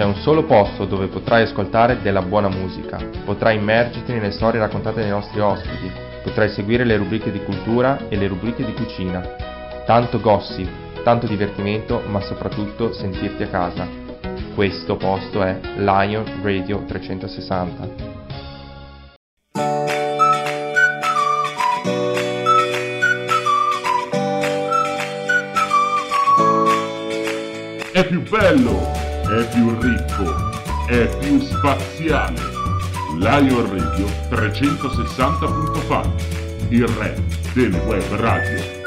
C'è 0.03 0.09
un 0.09 0.17
solo 0.17 0.43
posto 0.43 0.85
dove 0.85 1.07
potrai 1.07 1.45
ascoltare 1.45 2.03
della 2.03 2.23
buona 2.23 2.49
musica, 2.49 2.99
potrai 3.25 3.59
immergerti 3.59 4.11
nelle 4.13 4.33
storie 4.33 4.59
raccontate 4.59 5.01
dai 5.01 5.11
nostri 5.11 5.39
ospiti, 5.39 5.89
potrai 6.25 6.49
seguire 6.49 6.83
le 6.83 6.97
rubriche 6.97 7.31
di 7.31 7.41
cultura 7.45 8.09
e 8.09 8.17
le 8.17 8.27
rubriche 8.27 8.65
di 8.65 8.75
cucina. 8.75 9.21
Tanto 9.87 10.21
gossip, 10.21 11.05
tanto 11.05 11.29
divertimento, 11.29 12.03
ma 12.09 12.21
soprattutto 12.21 12.93
sentirti 12.93 13.45
a 13.45 13.47
casa. 13.47 13.87
Questo 14.57 14.97
posto 14.97 15.41
è 15.41 15.61
Lion 15.77 16.25
Radio 16.43 16.83
360. 16.85 18.11
È 27.93 28.05
più 28.09 28.23
bello, 28.29 29.02
è 29.39 29.49
più 29.49 29.75
ricco, 29.81 30.51
è 30.87 31.09
più 31.19 31.41
spaziale. 31.41 32.41
Lion 33.19 33.71
Radio 33.71 34.07
360.fan, 34.29 36.13
il 36.69 36.87
re 36.87 37.23
delle 37.55 37.79
web 37.79 38.15
radio. 38.17 38.81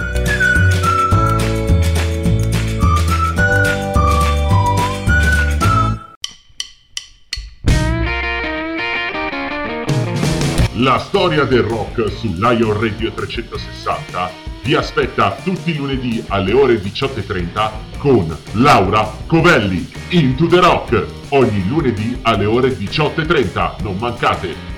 La 10.77 10.99
storia 10.99 11.45
del 11.45 11.63
rock 11.63 12.11
su 12.11 12.27
Lion 12.37 12.79
Radio 12.79 13.11
360 13.11 14.54
vi 14.65 14.73
aspetta 14.73 15.37
tutti 15.43 15.69
i 15.69 15.75
lunedì 15.75 16.25
alle 16.29 16.51
ore 16.51 16.81
18.30 16.81 17.99
con 17.99 18.35
Laura 18.53 19.07
Covelli. 19.27 19.87
Into 20.09 20.47
the 20.47 20.59
Rock, 20.59 21.05
ogni 21.29 21.67
lunedì 21.67 22.17
alle 22.23 22.45
ore 22.45 22.69
18.30. 22.69 23.83
Non 23.83 23.95
mancate! 23.99 24.73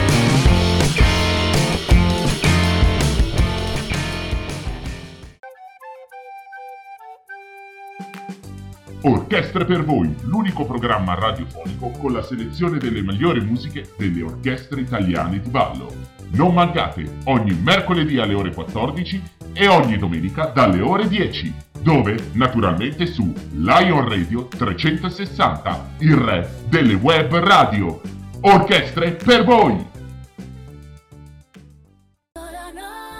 Orchestre 9.04 9.64
per 9.64 9.86
voi, 9.86 10.14
l'unico 10.24 10.66
programma 10.66 11.14
radiofonico 11.14 11.92
con 11.92 12.12
la 12.12 12.24
selezione 12.24 12.78
delle 12.78 13.02
migliori 13.02 13.40
musiche 13.40 13.90
delle 13.98 14.22
orchestre 14.22 14.82
italiane 14.82 15.40
di 15.40 15.50
ballo. 15.50 15.94
Non 16.32 16.54
mancate, 16.54 17.20
ogni 17.24 17.54
mercoledì 17.54 18.20
alle 18.20 18.34
ore 18.34 18.54
14 18.54 19.36
e 19.60 19.68
ogni 19.68 19.98
domenica 19.98 20.52
dalle 20.54 20.82
ore 20.82 21.08
10, 21.08 21.52
dove 21.80 22.16
naturalmente 22.34 23.08
su 23.08 23.34
Lion 23.54 24.08
Radio 24.08 24.46
360, 24.46 25.96
il 26.00 26.16
re 26.16 26.48
delle 26.70 26.94
web 26.94 27.36
radio. 27.38 28.00
Orchestre 28.42 29.14
per 29.14 29.44
voi! 29.44 29.84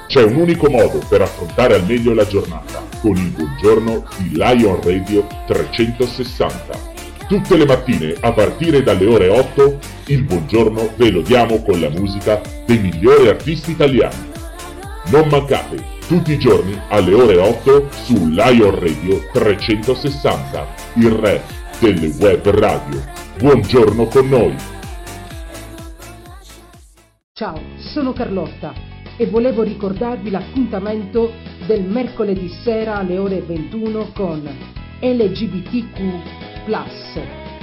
C'è 0.08 0.24
un 0.24 0.36
unico 0.36 0.70
modo 0.70 1.02
per 1.10 1.24
affrontare 1.24 1.74
al 1.74 1.86
meglio 1.86 2.14
la 2.14 2.28
giornata, 2.28 2.84
con 3.02 3.18
il 3.18 3.32
buongiorno 3.32 4.06
di 4.18 4.30
Lion 4.36 4.80
Radio 4.84 5.26
360. 5.48 6.96
Tutte 7.28 7.58
le 7.58 7.66
mattine, 7.66 8.16
a 8.22 8.32
partire 8.32 8.84
dalle 8.84 9.06
ore 9.08 9.28
8, 9.28 9.80
il 10.06 10.24
buongiorno 10.24 10.92
ve 10.96 11.10
lo 11.10 11.22
diamo 11.22 11.64
con 11.64 11.80
la 11.82 11.90
musica 11.90 12.40
dei 12.66 12.78
migliori 12.78 13.28
artisti 13.28 13.72
italiani. 13.72 14.32
Non 15.08 15.28
mancate, 15.30 15.97
tutti 16.08 16.32
i 16.32 16.40
giorni 16.40 16.80
alle 16.88 17.14
ore 17.14 17.38
8 17.38 17.90
su 17.92 18.28
Lion 18.30 18.80
Radio 18.80 19.20
360, 19.34 20.68
il 20.96 21.12
re 21.12 21.44
delle 21.80 22.08
web 22.20 22.48
radio. 22.50 23.04
Buongiorno 23.38 24.06
con 24.06 24.30
noi! 24.30 24.56
Ciao, 27.34 27.60
sono 27.78 28.14
Carlotta 28.14 28.74
e 29.18 29.28
volevo 29.28 29.64
ricordarvi 29.64 30.30
l'appuntamento 30.30 31.34
del 31.68 31.84
mercoledì 31.84 32.48
sera 32.64 32.96
alle 32.96 33.18
ore 33.18 33.42
21 33.42 34.12
con 34.14 34.50
LGBTQ 35.02 36.46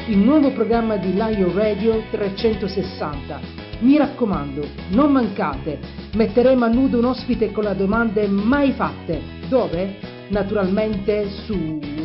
il 0.09 0.19
nuovo 0.19 0.53
programma 0.53 0.97
di 0.97 1.13
Lion 1.15 1.55
Radio 1.55 2.03
360. 2.11 3.64
Mi 3.85 3.99
raccomando, 3.99 4.67
non 4.93 5.13
mancate, 5.13 5.79
metteremo 6.15 6.65
a 6.65 6.69
nudo 6.69 6.97
un 6.97 7.05
ospite 7.05 7.53
con 7.53 7.65
le 7.65 7.77
domande 7.77 8.27
mai 8.27 8.73
fatte. 8.73 9.21
Dove? 9.47 9.99
Naturalmente 10.31 11.29
su 11.45 11.55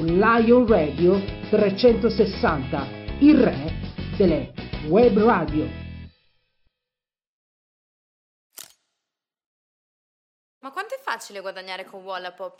Lion 0.03 0.67
Radio 0.67 1.21
360, 1.49 2.85
il 3.19 3.37
re 3.37 3.71
delle 4.17 4.53
web 4.89 5.23
radio. 5.23 5.65
Ma 10.59 10.71
quanto 10.71 10.95
è 10.95 10.99
facile 11.01 11.39
guadagnare 11.39 11.85
con 11.85 12.03
Wallapop? 12.03 12.59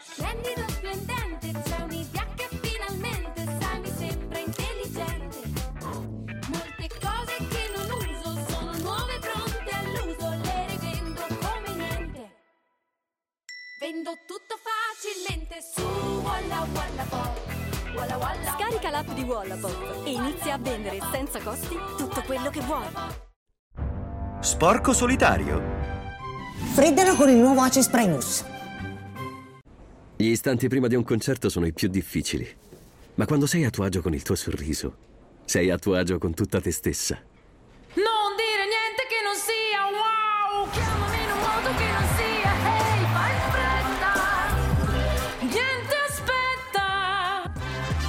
Splendido, 0.00 0.68
splendente, 0.68 1.52
c'è 1.62 1.80
un'idea 1.80 2.27
Vendo 13.90 14.10
tutto 14.26 14.58
facilmente 14.60 15.62
su 15.62 15.80
Walla 15.80 16.66
Wallapop. 16.74 17.94
Walla 17.94 18.16
Walla. 18.18 18.54
Scarica 18.58 18.90
l'app 18.90 19.08
di 19.12 19.22
Wallapop 19.22 20.04
e 20.04 20.10
inizia 20.10 20.54
a 20.54 20.58
vendere 20.58 20.98
senza 21.10 21.40
costi 21.40 21.74
tutto 21.96 22.20
quello 22.26 22.50
che 22.50 22.60
vuoi. 22.60 22.86
Sporco 24.40 24.92
solitario? 24.92 25.56
raffreddalo 26.58 27.14
con 27.14 27.30
il 27.30 27.36
nuovo 27.36 27.62
Ace 27.62 27.88
Primus. 27.88 28.44
Gli 30.16 30.28
istanti 30.28 30.68
prima 30.68 30.86
di 30.86 30.94
un 30.94 31.04
concerto 31.04 31.48
sono 31.48 31.64
i 31.64 31.72
più 31.72 31.88
difficili. 31.88 32.46
Ma 33.14 33.24
quando 33.24 33.46
sei 33.46 33.64
a 33.64 33.70
tuo 33.70 33.84
agio 33.84 34.02
con 34.02 34.12
il 34.12 34.22
tuo 34.22 34.34
sorriso, 34.34 34.96
sei 35.46 35.70
a 35.70 35.78
tuo 35.78 35.94
agio 35.94 36.18
con 36.18 36.34
tutta 36.34 36.60
te 36.60 36.72
stessa. 36.72 37.27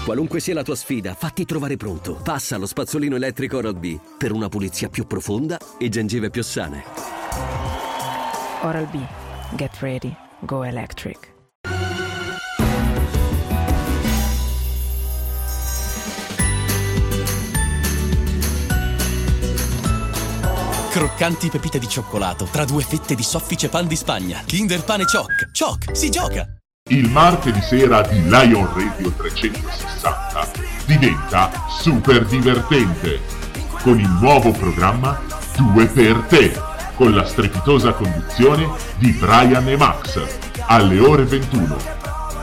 Qualunque 0.10 0.40
sia 0.40 0.56
la 0.56 0.64
tua 0.64 0.76
sfida, 0.76 1.14
fatti 1.14 1.46
trovare 1.46 1.78
pronto. 1.78 2.16
Passa 2.16 2.56
allo 2.56 2.66
spazzolino 2.66 3.16
elettrico 3.16 3.58
Oral-B 3.58 4.00
per 4.18 4.32
una 4.32 4.50
pulizia 4.50 4.90
più 4.90 5.06
profonda 5.06 5.60
e 5.78 5.88
gengive 5.90 6.32
più 6.32 6.42
sane. 6.42 6.84
Oral 8.64 8.88
B. 8.88 9.00
Get 9.56 9.78
ready. 9.82 10.12
Go 10.40 10.64
electric. 10.64 11.32
Croccanti 20.90 21.50
pepite 21.50 21.78
di 21.78 21.88
cioccolato 21.88 22.46
tra 22.46 22.66
due 22.66 22.82
fette 22.82 23.14
di 23.14 23.22
soffice 23.22 23.70
pan 23.70 23.86
di 23.86 23.96
Spagna. 23.96 24.42
Kinder 24.44 24.84
Pane 24.84 25.04
Choc. 25.06 25.52
Choc, 25.52 25.96
si 25.96 26.10
gioca! 26.10 26.59
Il 26.92 27.08
martedì 27.12 27.62
sera 27.62 28.02
di 28.02 28.20
Lion 28.24 28.68
Radio 28.74 29.12
360 29.12 30.52
diventa 30.88 31.52
super 31.70 32.26
divertente 32.26 33.22
con 33.84 34.00
il 34.00 34.10
nuovo 34.20 34.52
programma 34.52 35.22
2 35.56 35.86
per 35.86 36.16
te 36.28 36.52
con 36.96 37.14
la 37.14 37.26
strepitosa 37.26 37.92
conduzione 37.92 38.68
di 38.98 39.12
Brian 39.12 39.70
e 39.70 39.78
Max 39.78 40.20
alle 40.66 41.00
ore 41.00 41.26
21 41.26 41.78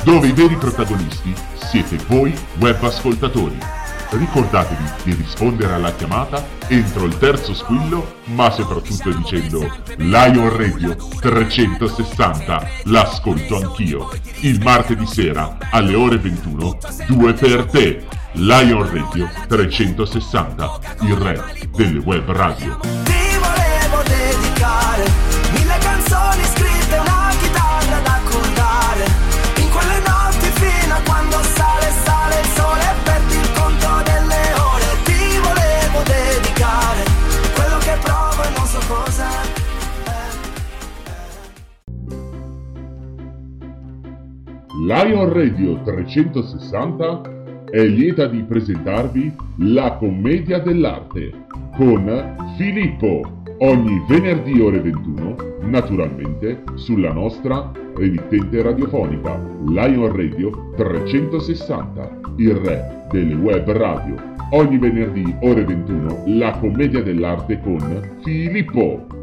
dove 0.04 0.28
i 0.28 0.32
veri 0.32 0.54
protagonisti 0.54 1.34
siete 1.56 1.96
voi 2.06 2.32
web 2.60 2.80
ascoltatori. 2.84 3.75
Ricordatevi 4.10 4.84
di 5.02 5.14
rispondere 5.14 5.74
alla 5.74 5.92
chiamata 5.92 6.44
entro 6.68 7.04
il 7.06 7.18
terzo 7.18 7.54
squillo, 7.54 8.16
ma 8.26 8.50
soprattutto 8.50 9.12
dicendo 9.12 9.68
Lion 9.96 10.56
Radio 10.56 10.96
360, 11.20 12.68
l'ascolto 12.84 13.56
anch'io. 13.56 14.08
Il 14.40 14.62
martedì 14.62 15.06
sera 15.06 15.58
alle 15.70 15.94
ore 15.94 16.18
21, 16.18 16.78
2 17.08 17.32
per 17.34 17.64
te. 17.66 18.04
Lion 18.32 18.90
Radio 18.90 19.28
360, 19.48 20.78
il 21.00 21.14
re 21.14 21.68
delle 21.74 21.98
web 21.98 22.30
radio. 22.30 23.25
Lion 44.78 45.32
Radio 45.32 45.80
360 45.82 47.22
è 47.70 47.82
lieta 47.86 48.26
di 48.26 48.42
presentarvi 48.42 49.32
La 49.60 49.96
commedia 49.96 50.58
dell'arte 50.58 51.46
con 51.76 52.54
Filippo 52.58 53.22
ogni 53.60 54.04
venerdì 54.06 54.60
ore 54.60 54.80
21, 54.80 55.36
naturalmente 55.62 56.62
sulla 56.74 57.10
nostra 57.10 57.72
emittente 57.98 58.60
radiofonica 58.60 59.40
Lion 59.66 60.14
Radio 60.14 60.72
360, 60.76 62.20
il 62.36 62.54
re 62.56 63.06
delle 63.10 63.34
web 63.34 63.70
radio. 63.70 64.14
Ogni 64.50 64.76
venerdì 64.76 65.34
ore 65.40 65.64
21 65.64 66.24
La 66.26 66.50
commedia 66.58 67.02
dell'arte 67.02 67.58
con 67.60 67.80
Filippo. 68.22 69.15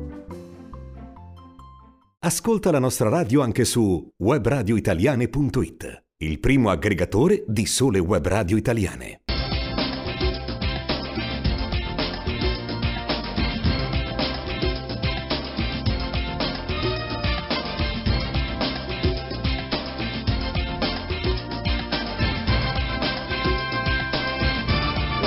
Ascolta 2.26 2.72
la 2.72 2.80
nostra 2.80 3.10
radio 3.10 3.42
anche 3.42 3.66
su 3.66 4.10
webradioitaliane.it, 4.16 6.04
il 6.20 6.40
primo 6.40 6.70
aggregatore 6.70 7.44
di 7.46 7.66
sole 7.66 8.00
web 8.00 8.26
radio 8.26 8.56
italiane. 8.56 9.24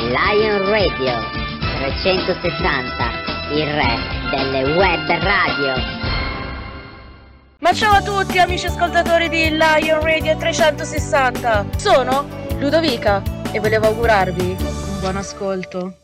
Lion 0.09 0.65
Radio 0.71 1.13
360, 1.77 3.53
il 3.53 3.67
re 3.67 3.99
delle 4.31 4.77
web 4.79 5.07
radio. 5.23 5.96
Ma 7.59 7.73
ciao 7.73 7.95
a 7.95 8.03
tutti 8.03 8.39
amici 8.39 8.67
ascoltatori 8.67 9.31
di 9.31 9.49
Lion 9.49 10.01
Radio 10.03 10.37
360 10.37 11.67
Sono 11.79 12.29
Ludovica 12.59 13.23
e 13.51 13.59
volevo 13.61 13.87
augurarvi 13.87 14.57
un 14.59 15.01
buon 15.01 15.17
ascolto. 15.17 15.97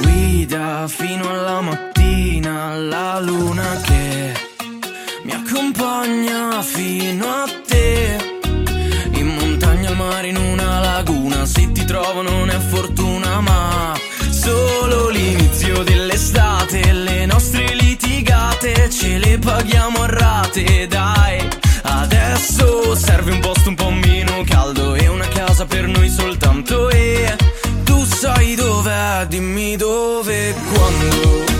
Guida 0.00 0.86
fino 0.86 1.28
alla 1.28 1.60
mattina 1.60 2.76
la 2.76 3.18
luna 3.18 3.80
che 3.82 4.32
mi 5.24 5.32
accompagna 5.32 6.62
fino 6.62 7.26
a 7.26 7.63
trovo 11.94 12.22
non 12.22 12.50
è 12.50 12.58
fortuna 12.58 13.40
ma 13.40 13.94
solo 14.28 15.10
l'inizio 15.10 15.84
dell'estate. 15.84 16.92
Le 16.92 17.24
nostre 17.24 17.72
litigate 17.72 18.90
ce 18.90 19.18
le 19.18 19.38
paghiamo 19.38 20.02
a 20.02 20.06
rate, 20.06 20.88
dai. 20.88 21.48
Adesso 21.82 22.96
serve 22.96 23.30
un 23.30 23.38
posto 23.38 23.68
un 23.68 23.76
po' 23.76 23.90
meno 23.90 24.42
caldo 24.44 24.96
e 24.96 25.06
una 25.06 25.28
casa 25.28 25.66
per 25.66 25.86
noi 25.86 26.10
soltanto 26.10 26.90
e 26.90 27.36
tu 27.84 28.04
sai 28.04 28.56
dov'è, 28.56 29.26
dimmi 29.28 29.76
dove 29.76 30.52
quando. 30.72 31.53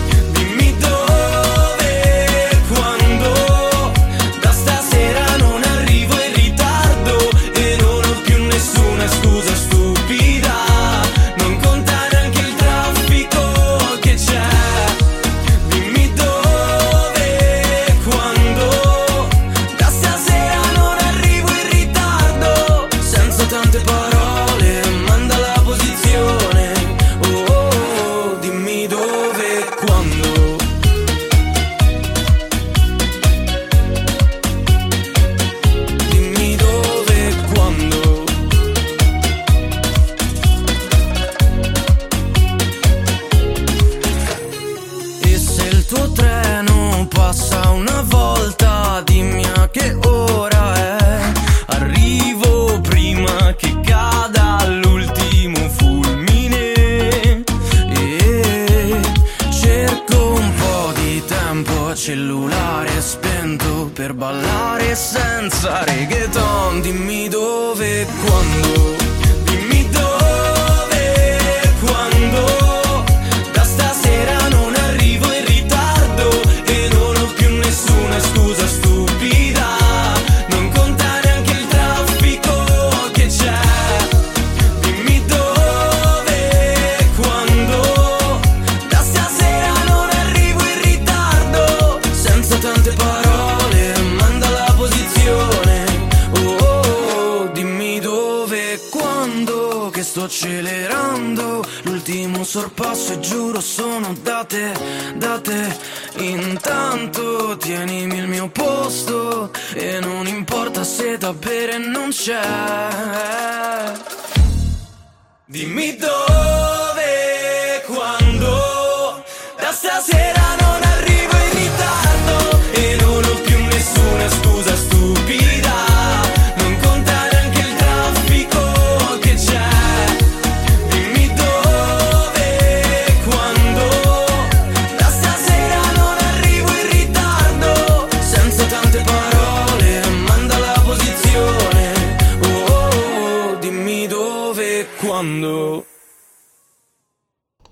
E 144.85 145.07
quando 145.07 145.85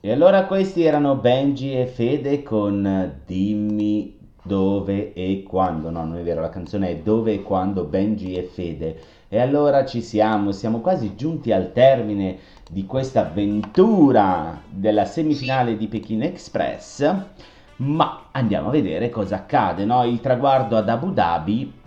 E 0.01 0.11
allora 0.11 0.47
questi 0.47 0.83
erano 0.83 1.17
Benji 1.17 1.79
e 1.79 1.87
Fede 1.87 2.43
con 2.43 3.21
Dimmi 3.27 4.19
dove 4.43 5.13
e 5.13 5.45
quando. 5.47 5.91
No, 5.91 6.05
non 6.05 6.17
è 6.17 6.23
vero, 6.23 6.41
la 6.41 6.49
canzone 6.49 6.89
è 6.89 6.97
Dove 6.97 7.35
e 7.35 7.43
quando 7.43 7.85
Benji 7.85 8.35
e 8.35 8.45
Fede. 8.45 8.99
E 9.29 9.39
allora 9.39 9.85
ci 9.85 10.01
siamo, 10.01 10.53
siamo 10.53 10.81
quasi 10.81 11.15
giunti 11.15 11.53
al 11.53 11.73
termine 11.73 12.39
di 12.69 12.87
questa 12.87 13.21
avventura 13.21 14.61
della 14.69 15.05
semifinale 15.05 15.77
di 15.77 15.87
Pechino 15.89 16.25
Express. 16.25 17.15
Ma 17.77 18.29
andiamo 18.33 18.69
a 18.69 18.73
vedere 18.73 19.11
cosa 19.11 19.37
accade, 19.37 19.85
no? 19.85 20.03
Il 20.05 20.21
traguardo 20.21 20.77
ad 20.77 20.89
Abu 20.89 21.13
Dhabi 21.13 21.81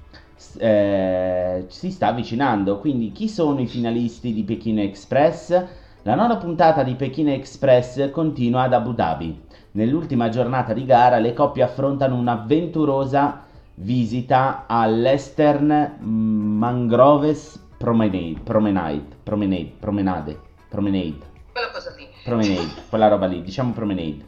eh, 0.58 1.66
si 1.68 1.92
sta 1.92 2.08
avvicinando. 2.08 2.80
Quindi, 2.80 3.12
chi 3.12 3.28
sono 3.28 3.62
i 3.62 3.68
finalisti 3.68 4.34
di 4.34 4.44
Pechino 4.44 4.82
Express? 4.82 5.66
La 6.04 6.16
nona 6.16 6.38
puntata 6.38 6.84
di 6.84 6.96
Pechino 6.96 7.32
Express 7.32 8.12
continua 8.12 8.64
ad 8.64 8.74
Abu 8.74 8.94
Dhabi. 8.94 9.42
Nell'ultima 9.72 10.30
giornata 10.30 10.74
di 10.74 10.86
gara 10.86 11.18
le 11.18 11.34
coppie 11.34 11.64
affrontano 11.64 12.16
un'avventurosa 12.16 13.44
visita 13.76 14.66
all'Eastern 14.68 15.98
Mangroves 16.00 17.62
Promenade, 17.78 18.40
Promenade, 18.44 19.04
Promenade, 19.22 19.74
Promenade, 19.80 20.40
Promenade, 20.70 21.26
Quella 21.52 21.72
cosa 21.72 21.94
lì. 21.98 22.08
Promenade, 22.24 22.72
quella 22.90 23.08
roba 23.08 23.26
lì, 23.26 23.42
diciamo 23.42 23.74
Promenade. 23.74 24.24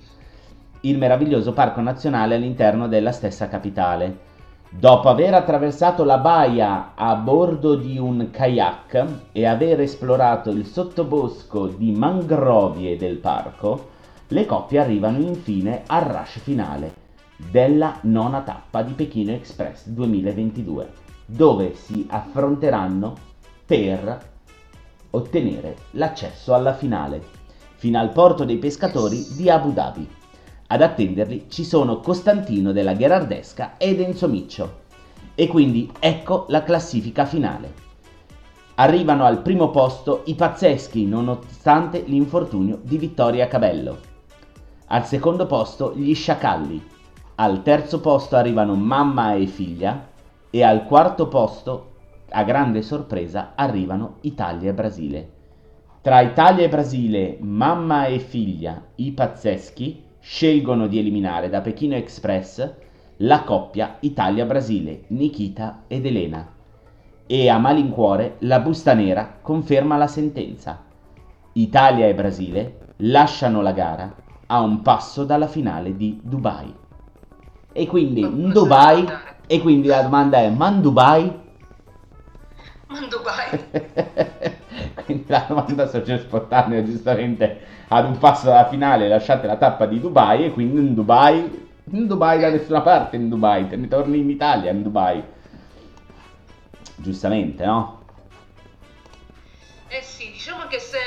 Il 0.81 0.97
meraviglioso 0.97 1.53
parco 1.53 1.79
nazionale 1.81 2.35
all'interno 2.35 2.87
della 2.87 3.11
stessa 3.11 3.47
capitale. 3.47 4.26
Dopo 4.69 5.07
aver 5.07 5.33
attraversato 5.33 6.03
la 6.03 6.17
baia 6.17 6.91
a 6.93 7.15
bordo 7.15 7.75
di 7.75 7.97
un 7.97 8.29
kayak 8.29 9.29
e 9.31 9.45
aver 9.45 9.79
esplorato 9.79 10.49
il 10.49 10.65
sottobosco 10.65 11.67
di 11.67 11.91
mangrovie 11.91 12.97
del 12.97 13.15
parco, 13.15 13.89
le 14.27 14.45
coppie 14.45 14.79
arrivano 14.79 15.19
infine 15.19 15.83
al 15.87 16.03
rush 16.03 16.39
finale 16.39 16.93
della 17.37 17.97
nona 18.01 18.41
tappa 18.41 18.81
di 18.81 18.91
Pechino 18.91 19.31
Express 19.31 19.87
2022, 19.87 20.91
dove 21.25 21.73
si 21.73 22.05
affronteranno 22.09 23.15
per 23.65 24.19
ottenere 25.11 25.77
l'accesso 25.91 26.53
alla 26.53 26.73
finale, 26.73 27.23
fino 27.75 27.99
al 27.99 28.11
porto 28.11 28.43
dei 28.43 28.57
pescatori 28.57 29.25
di 29.37 29.49
Abu 29.49 29.71
Dhabi. 29.71 30.16
Ad 30.69 30.81
attenderli 30.81 31.45
ci 31.47 31.63
sono 31.63 32.01
Costantino 32.01 32.73
della 32.73 32.93
Gherardesca 32.93 33.75
ed 33.77 34.01
Enzo 34.01 34.27
Miccio. 34.27 34.85
E 35.33 35.47
quindi 35.47 35.89
ecco 35.97 36.45
la 36.49 36.63
classifica 36.63 37.25
finale. 37.25 37.85
Arrivano 38.75 39.23
al 39.23 39.41
primo 39.41 39.69
posto 39.69 40.23
i 40.25 40.35
pazzeschi 40.35 41.05
nonostante 41.05 42.03
l'infortunio 42.05 42.79
di 42.81 42.97
Vittoria 42.97 43.47
Cabello. 43.47 43.97
Al 44.87 45.05
secondo 45.05 45.45
posto 45.45 45.93
gli 45.95 46.13
sciacalli. 46.13 46.85
Al 47.35 47.63
terzo 47.63 48.01
posto 48.01 48.35
arrivano 48.35 48.75
mamma 48.75 49.35
e 49.35 49.45
figlia. 49.45 50.09
E 50.49 50.63
al 50.63 50.85
quarto 50.85 51.29
posto, 51.29 51.91
a 52.29 52.43
grande 52.43 52.81
sorpresa, 52.81 53.53
arrivano 53.55 54.17
Italia 54.21 54.71
e 54.71 54.73
Brasile. 54.73 55.31
Tra 56.01 56.19
Italia 56.21 56.65
e 56.65 56.69
Brasile, 56.69 57.37
mamma 57.39 58.05
e 58.05 58.19
figlia, 58.19 58.81
i 58.95 59.11
pazzeschi, 59.11 60.03
scelgono 60.29 60.87
di 60.87 60.99
eliminare 60.99 61.47
da 61.47 61.61
Pechino 61.61 61.95
Express 61.95 62.73
la 63.19 63.43
coppia 63.43 63.95
Italia-Brasile, 64.01 65.05
Nikita 65.07 65.83
ed 65.87 66.05
Elena. 66.05 66.45
E 67.25 67.49
a 67.49 67.57
malincuore 67.57 68.35
la 68.39 68.59
busta 68.59 68.93
nera 68.93 69.37
conferma 69.41 69.95
la 69.95 70.07
sentenza. 70.07 70.83
Italia 71.53 72.07
e 72.07 72.13
Brasile 72.13 72.93
lasciano 72.97 73.61
la 73.61 73.71
gara 73.71 74.13
a 74.47 74.59
un 74.59 74.81
passo 74.81 75.23
dalla 75.23 75.47
finale 75.47 75.95
di 75.95 76.19
Dubai. 76.21 76.75
E 77.71 77.87
quindi 77.87 78.19
in 78.19 78.49
Dubai, 78.51 79.07
e 79.47 79.61
quindi 79.61 79.87
la 79.87 80.01
domanda 80.01 80.39
è, 80.39 80.49
ma 80.49 80.69
in 80.69 80.81
Dubai? 80.81 81.39
Ma 82.87 82.99
in 82.99 83.07
Dubai. 83.07 84.55
Quindi 85.05 85.25
la 85.27 85.45
domanda 85.47 85.87
sorge 85.87 86.19
spontanea, 86.19 86.83
giustamente, 86.83 87.65
ad 87.89 88.05
un 88.05 88.17
passo 88.17 88.47
dalla 88.47 88.67
finale 88.67 89.07
lasciate 89.07 89.47
la 89.47 89.57
tappa 89.57 89.85
di 89.85 89.99
Dubai 89.99 90.45
e 90.45 90.51
quindi 90.51 90.79
in 90.79 90.93
Dubai, 90.93 91.69
in 91.91 92.07
Dubai 92.07 92.39
da 92.39 92.49
nessuna 92.49 92.81
parte 92.81 93.15
in 93.15 93.29
Dubai, 93.29 93.67
te 93.67 93.75
ne 93.75 93.87
torni 93.87 94.19
in 94.19 94.29
Italia 94.29 94.71
in 94.71 94.81
Dubai. 94.81 95.23
Giustamente, 96.95 97.63
no? 97.65 98.01
Eh 99.89 100.01
sì, 100.01 100.31
diciamo 100.31 100.65
che, 100.67 100.79
se, 100.79 100.97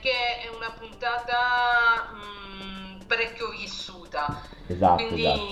che 0.00 0.10
è 0.44 0.54
una 0.54 0.70
puntata 0.78 2.12
mm, 2.14 3.00
parecchio 3.06 3.48
vissuta. 3.50 4.42
Esatto, 4.66 5.02
Quindi 5.06 5.24
esatto. 5.24 5.44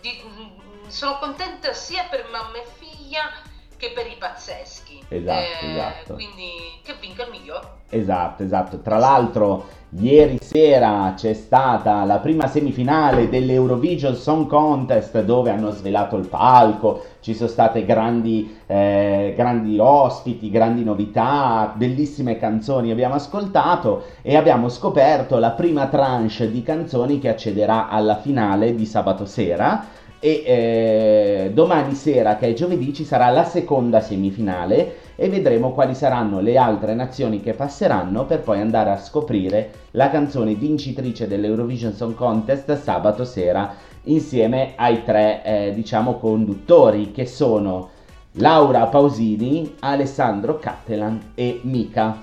di- 0.00 0.22
mm, 0.24 0.88
sono 0.88 1.18
contenta 1.18 1.72
sia 1.72 2.04
per 2.04 2.26
mamma 2.32 2.56
e 2.58 2.66
figlia 2.78 3.30
che 3.76 3.92
per 3.94 4.06
i 4.06 4.16
pazzeschi. 4.18 5.04
Esatto, 5.08 5.64
Eh, 5.64 5.72
esatto. 5.72 6.14
Quindi 6.14 6.50
che 6.82 6.94
vinca 7.00 7.24
il 7.24 7.30
miglior. 7.30 7.74
Esatto, 7.88 8.42
esatto. 8.42 8.78
Tra 8.80 8.98
l'altro, 8.98 9.66
ieri 9.90 10.38
sera 10.40 11.12
c'è 11.16 11.32
stata 11.34 12.04
la 12.04 12.18
prima 12.18 12.48
semifinale 12.48 13.28
dell'Eurovision 13.28 14.16
Song 14.16 14.48
Contest 14.48 15.22
dove 15.22 15.50
hanno 15.50 15.70
svelato 15.70 16.16
il 16.16 16.26
palco, 16.26 17.04
ci 17.20 17.34
sono 17.34 17.48
state 17.48 17.84
grandi, 17.84 18.58
eh, 18.66 19.34
grandi 19.36 19.78
ospiti, 19.78 20.50
grandi 20.50 20.82
novità, 20.82 21.72
bellissime 21.76 22.38
canzoni 22.38 22.90
abbiamo 22.90 23.14
ascoltato 23.14 24.04
e 24.22 24.36
abbiamo 24.36 24.68
scoperto 24.68 25.38
la 25.38 25.50
prima 25.50 25.86
tranche 25.86 26.50
di 26.50 26.62
canzoni 26.62 27.20
che 27.20 27.28
accederà 27.28 27.88
alla 27.88 28.16
finale 28.16 28.74
di 28.74 28.84
sabato 28.84 29.26
sera. 29.26 30.04
E 30.18 30.42
eh, 30.46 31.50
domani 31.52 31.94
sera, 31.94 32.36
che 32.36 32.48
è 32.48 32.52
giovedì, 32.54 32.92
ci 32.94 33.04
sarà 33.04 33.28
la 33.30 33.44
seconda 33.44 34.00
semifinale 34.00 34.96
e 35.14 35.28
vedremo 35.28 35.72
quali 35.72 35.94
saranno 35.94 36.40
le 36.40 36.56
altre 36.56 36.94
nazioni 36.94 37.40
che 37.40 37.52
passeranno 37.52 38.24
per 38.24 38.40
poi 38.40 38.60
andare 38.60 38.90
a 38.90 38.98
scoprire 38.98 39.70
la 39.92 40.10
canzone 40.10 40.54
vincitrice 40.54 41.26
dell'Eurovision 41.26 41.92
Song 41.92 42.14
Contest 42.14 42.76
sabato 42.80 43.24
sera 43.24 43.74
insieme 44.04 44.72
ai 44.76 45.04
tre 45.04 45.42
eh, 45.44 45.72
diciamo 45.74 46.16
conduttori 46.18 47.12
che 47.12 47.26
sono 47.26 47.90
Laura 48.32 48.86
Pausini, 48.86 49.76
Alessandro 49.80 50.58
Cattelan 50.58 51.32
e 51.34 51.60
Mika. 51.62 52.22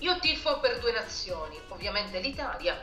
Io 0.00 0.16
tifo 0.20 0.58
per 0.60 0.78
due 0.80 0.92
nazioni, 0.92 1.56
ovviamente 1.68 2.20
l'Italia 2.20 2.74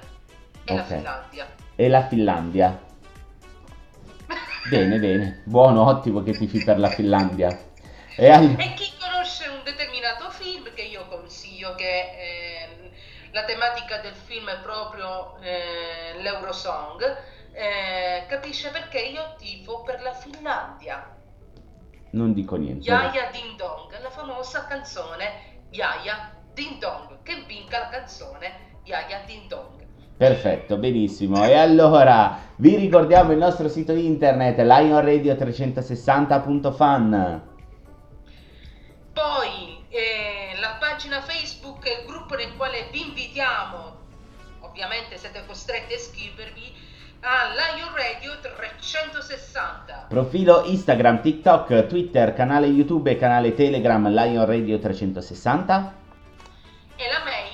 e 0.66 0.76
la 0.76 0.82
Ok. 0.82 0.88
Finlandia. 0.88 1.48
e 1.76 1.88
la 1.88 2.06
Finlandia. 2.08 2.85
Bene, 4.68 4.98
bene, 5.00 5.42
buono, 5.44 5.86
ottimo 5.86 6.24
che 6.24 6.36
tifi 6.36 6.62
per 6.62 6.80
la 6.80 6.90
Finlandia. 6.90 7.50
E 8.16 8.30
al- 8.30 8.56
E 8.60 8.74
chi 8.74 8.92
conosce 9.00 9.48
un 9.48 9.62
determinato 9.64 10.30
film 10.32 10.74
che 10.74 10.82
io 10.82 11.08
consiglio, 11.08 11.76
che 11.76 11.86
eh, 11.86 12.92
la 13.32 13.44
tematica 13.46 14.00
del 14.00 14.16
film 14.16 14.50
è 14.50 14.60
proprio 14.62 15.38
eh, 15.42 16.20
l'Eurosong, 16.22 17.02
eh, 17.52 18.26
capisce 18.28 18.72
perché 18.72 19.00
io 19.00 19.36
tifo 19.38 19.84
per 19.84 20.02
la 20.02 20.14
Finlandia. 20.14 21.12
non 22.12 22.34
dico 22.34 22.56
niente. 22.56 22.86
Yaya 22.90 23.30
Ding 23.32 23.56
Dong, 23.58 23.92
la 24.02 24.10
famosa 24.10 24.66
canzone 24.68 25.64
Yaya 25.72 26.34
Ding 26.54 26.80
Dong, 26.80 27.22
che 27.24 27.44
vinca 27.46 27.80
la 27.80 27.90
canzone 27.90 28.80
Yaya 28.86 29.22
Ding 29.26 29.48
Dong. 29.48 29.85
Perfetto, 30.18 30.78
benissimo. 30.78 31.44
E 31.44 31.56
allora 31.56 32.40
vi 32.56 32.78
ricordiamo 32.78 33.34
il 33.34 33.38
nostro 33.38 33.68
sito 33.68 33.92
internet 33.92 34.60
lionradio360.fan. 34.60 37.42
Poi 39.12 39.84
eh, 39.90 40.58
la 40.60 40.78
pagina 40.80 41.20
Facebook 41.22 41.86
e 41.86 42.00
il 42.02 42.08
gruppo 42.08 42.36
nel 42.36 42.56
quale 42.56 42.88
vi 42.92 43.02
invitiamo, 43.02 43.94
ovviamente 44.62 45.18
siete 45.18 45.44
costretti 45.46 45.92
a 45.94 45.98
iscrivervi, 45.98 46.74
a 47.22 47.54
Lion 47.54 47.94
Radio 47.94 48.40
360. 48.40 50.06
Profilo 50.08 50.64
Instagram, 50.64 51.22
TikTok, 51.22 51.88
Twitter, 51.88 52.34
canale 52.34 52.68
YouTube 52.68 53.12
e 53.12 53.18
canale 53.18 53.54
Telegram 53.54 54.08
Lion 54.08 54.46
Radio 54.46 54.80
360. 54.80 55.94
E 56.96 57.04
la 57.12 57.22
mail 57.26 57.45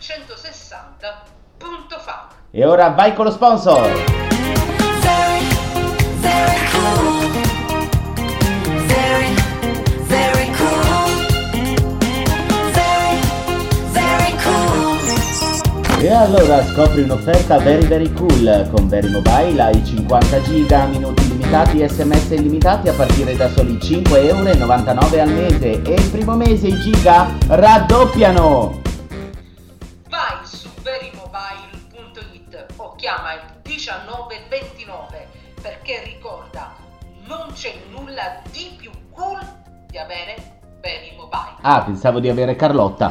360.fan. 0.00 2.26
E 2.50 2.64
ora 2.64 2.88
vai 2.88 3.14
con 3.14 3.26
lo 3.26 3.30
sponsor! 3.30 3.88
E 16.02 16.10
allora 16.10 16.64
scopri 16.64 17.02
un'offerta 17.02 17.58
very 17.58 17.84
very 17.84 18.10
cool 18.14 18.70
con 18.74 18.88
Very 18.88 19.10
Mobile 19.10 19.60
hai 19.60 19.84
50 19.84 20.40
giga, 20.42 20.86
minuti 20.86 21.24
illimitati, 21.24 21.86
sms 21.86 22.30
illimitati 22.30 22.88
a 22.88 22.94
partire 22.94 23.36
da 23.36 23.50
soli 23.50 23.74
5,99€ 23.74 25.20
al 25.20 25.30
mese 25.30 25.82
e 25.82 25.94
il 25.94 26.08
primo 26.10 26.36
mese 26.36 26.68
i 26.68 26.80
giga 26.80 27.28
raddoppiano! 27.48 28.89
Vai 30.20 30.44
su 30.44 30.68
verimobile.it 30.82 32.74
o 32.76 32.94
chiama 32.96 33.32
il 33.32 33.40
1929 33.64 35.26
perché 35.62 36.02
ricorda, 36.04 36.74
non 37.24 37.50
c'è 37.54 37.72
nulla 37.88 38.42
di 38.50 38.74
più 38.76 38.90
cool 39.12 39.40
di 39.86 39.96
avere 39.96 40.58
Verimobile. 40.82 41.56
Ah, 41.62 41.84
pensavo 41.84 42.20
di 42.20 42.28
avere 42.28 42.54
Carlotta. 42.54 43.10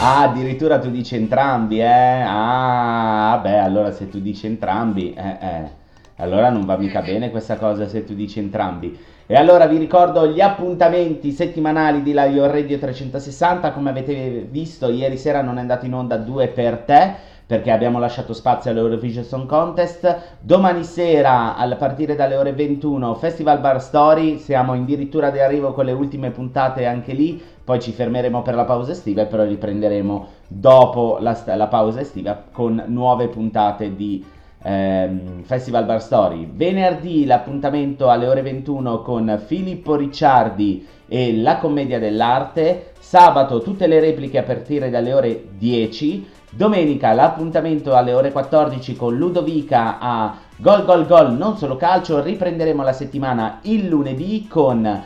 Ah, 0.00 0.22
addirittura 0.22 0.78
tu 0.78 0.90
dici 0.90 1.16
entrambi, 1.16 1.78
eh? 1.78 2.22
Ah, 2.26 3.38
beh, 3.42 3.58
allora 3.58 3.92
se 3.92 4.08
tu 4.08 4.18
dici 4.18 4.46
entrambi, 4.46 5.12
eh, 5.12 5.36
eh. 5.40 5.80
Allora 6.16 6.48
non 6.48 6.64
va 6.64 6.76
mica 6.76 7.02
bene 7.02 7.30
questa 7.30 7.56
cosa 7.56 7.86
se 7.86 8.04
tu 8.04 8.14
dici 8.14 8.38
entrambi. 8.38 8.98
E 9.32 9.36
allora 9.36 9.64
vi 9.64 9.78
ricordo 9.78 10.26
gli 10.26 10.42
appuntamenti 10.42 11.30
settimanali 11.32 12.02
di 12.02 12.12
Lion 12.12 12.50
Radio 12.50 12.78
360, 12.78 13.72
come 13.72 13.88
avete 13.88 14.46
visto 14.50 14.90
ieri 14.90 15.16
sera 15.16 15.40
non 15.40 15.56
è 15.56 15.60
andato 15.62 15.86
in 15.86 15.94
onda 15.94 16.18
due 16.18 16.48
per 16.48 16.80
te 16.80 17.14
perché 17.46 17.70
abbiamo 17.70 17.98
lasciato 17.98 18.34
spazio 18.34 18.70
all'Eurovision 18.70 19.24
Song 19.24 19.46
Contest. 19.46 20.36
Domani 20.38 20.84
sera, 20.84 21.56
a 21.56 21.76
partire 21.76 22.14
dalle 22.14 22.36
ore 22.36 22.52
21, 22.52 23.14
Festival 23.14 23.60
Bar 23.60 23.80
Story, 23.80 24.36
siamo 24.36 24.74
addirittura 24.74 25.30
di 25.30 25.38
arrivo 25.38 25.72
con 25.72 25.86
le 25.86 25.92
ultime 25.92 26.30
puntate 26.30 26.84
anche 26.84 27.14
lì, 27.14 27.42
poi 27.64 27.80
ci 27.80 27.92
fermeremo 27.92 28.42
per 28.42 28.54
la 28.54 28.64
pausa 28.64 28.92
estiva 28.92 29.22
e 29.22 29.26
però 29.26 29.44
riprenderemo 29.44 30.26
dopo 30.46 31.16
la, 31.20 31.34
la 31.46 31.68
pausa 31.68 32.00
estiva 32.00 32.38
con 32.52 32.84
nuove 32.88 33.28
puntate 33.28 33.96
di 33.96 34.22
ehm, 34.62 35.42
Festival 35.42 35.84
Bar 35.84 36.00
Story. 36.00 36.48
Venerdì 36.52 37.24
l'appuntamento 37.24 38.08
alle 38.08 38.28
ore 38.28 38.42
21 38.42 39.02
con 39.02 39.42
Filippo 39.44 39.96
Ricciardi 39.96 40.86
e 41.08 41.36
la 41.36 41.58
commedia 41.58 41.98
dell'arte. 41.98 42.92
Sabato 42.98 43.60
tutte 43.60 43.86
le 43.86 44.00
repliche 44.00 44.38
a 44.38 44.42
partire 44.42 44.90
dalle 44.90 45.12
ore 45.12 45.44
10. 45.58 46.26
Domenica 46.50 47.12
l'appuntamento 47.12 47.94
alle 47.94 48.12
ore 48.12 48.30
14 48.30 48.94
con 48.94 49.16
Ludovica 49.16 49.98
a 49.98 50.36
Gol 50.56 50.84
Gol 50.84 51.06
Gol, 51.06 51.32
non 51.34 51.56
solo 51.56 51.76
calcio. 51.76 52.22
Riprenderemo 52.22 52.82
la 52.82 52.92
settimana 52.92 53.60
il 53.62 53.88
lunedì 53.88 54.46
con 54.48 55.04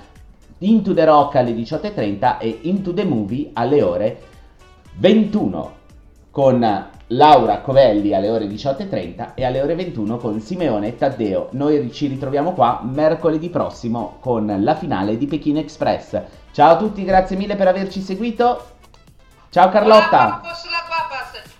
Into 0.58 0.94
the 0.94 1.04
Rock 1.04 1.36
alle 1.36 1.52
18.30 1.52 2.38
e 2.38 2.58
Into 2.62 2.92
the 2.92 3.04
Movie 3.04 3.50
alle 3.52 3.82
ore 3.82 4.20
21 4.98 5.74
con 6.30 6.94
Laura 7.10 7.60
Covelli 7.60 8.14
alle 8.14 8.30
ore 8.30 8.46
18.30 8.46 9.34
e 9.34 9.44
alle 9.44 9.62
ore 9.62 9.76
21 9.76 10.16
con 10.16 10.40
Simeone 10.40 10.88
e 10.88 10.96
Taddeo. 10.96 11.48
Noi 11.52 11.92
ci 11.92 12.08
ritroviamo 12.08 12.52
qua 12.52 12.80
mercoledì 12.82 13.48
prossimo 13.48 14.16
con 14.20 14.52
la 14.60 14.74
finale 14.74 15.16
di 15.16 15.26
Pechino 15.26 15.60
Express. 15.60 16.20
Ciao 16.50 16.72
a 16.72 16.76
tutti, 16.76 17.04
grazie 17.04 17.36
mille 17.36 17.54
per 17.54 17.68
averci 17.68 18.00
seguito. 18.00 18.74
Ciao 19.50 19.68
Carlotta. 19.68 20.40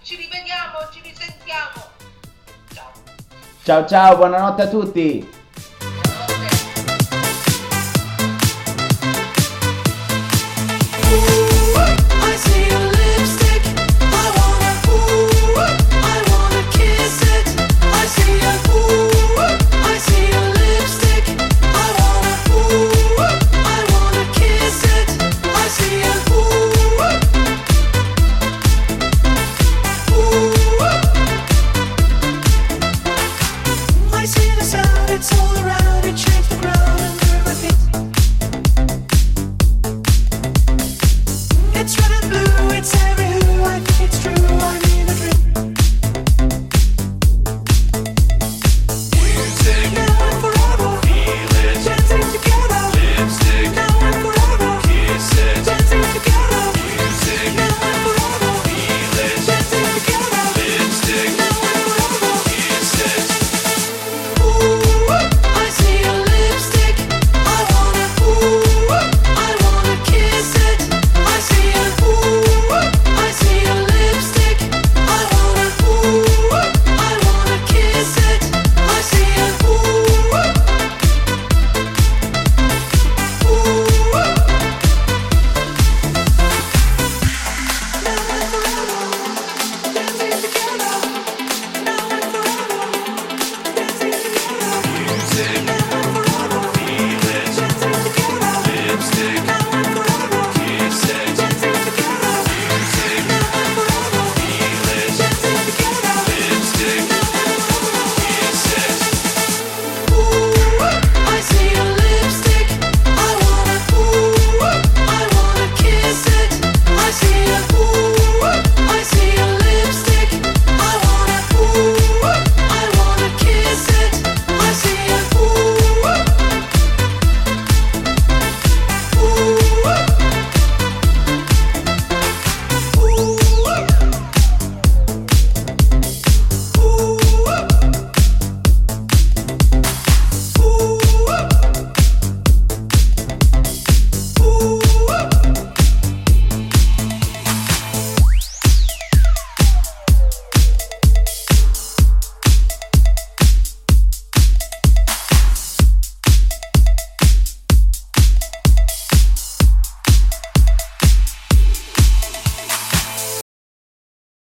Ci 0.02 0.16
rivediamo, 0.16 0.78
ci 0.92 1.00
risentiamo. 1.02 1.94
Ciao 3.62 3.86
ciao, 3.86 4.16
buonanotte 4.16 4.62
a 4.62 4.68
tutti. 4.68 5.35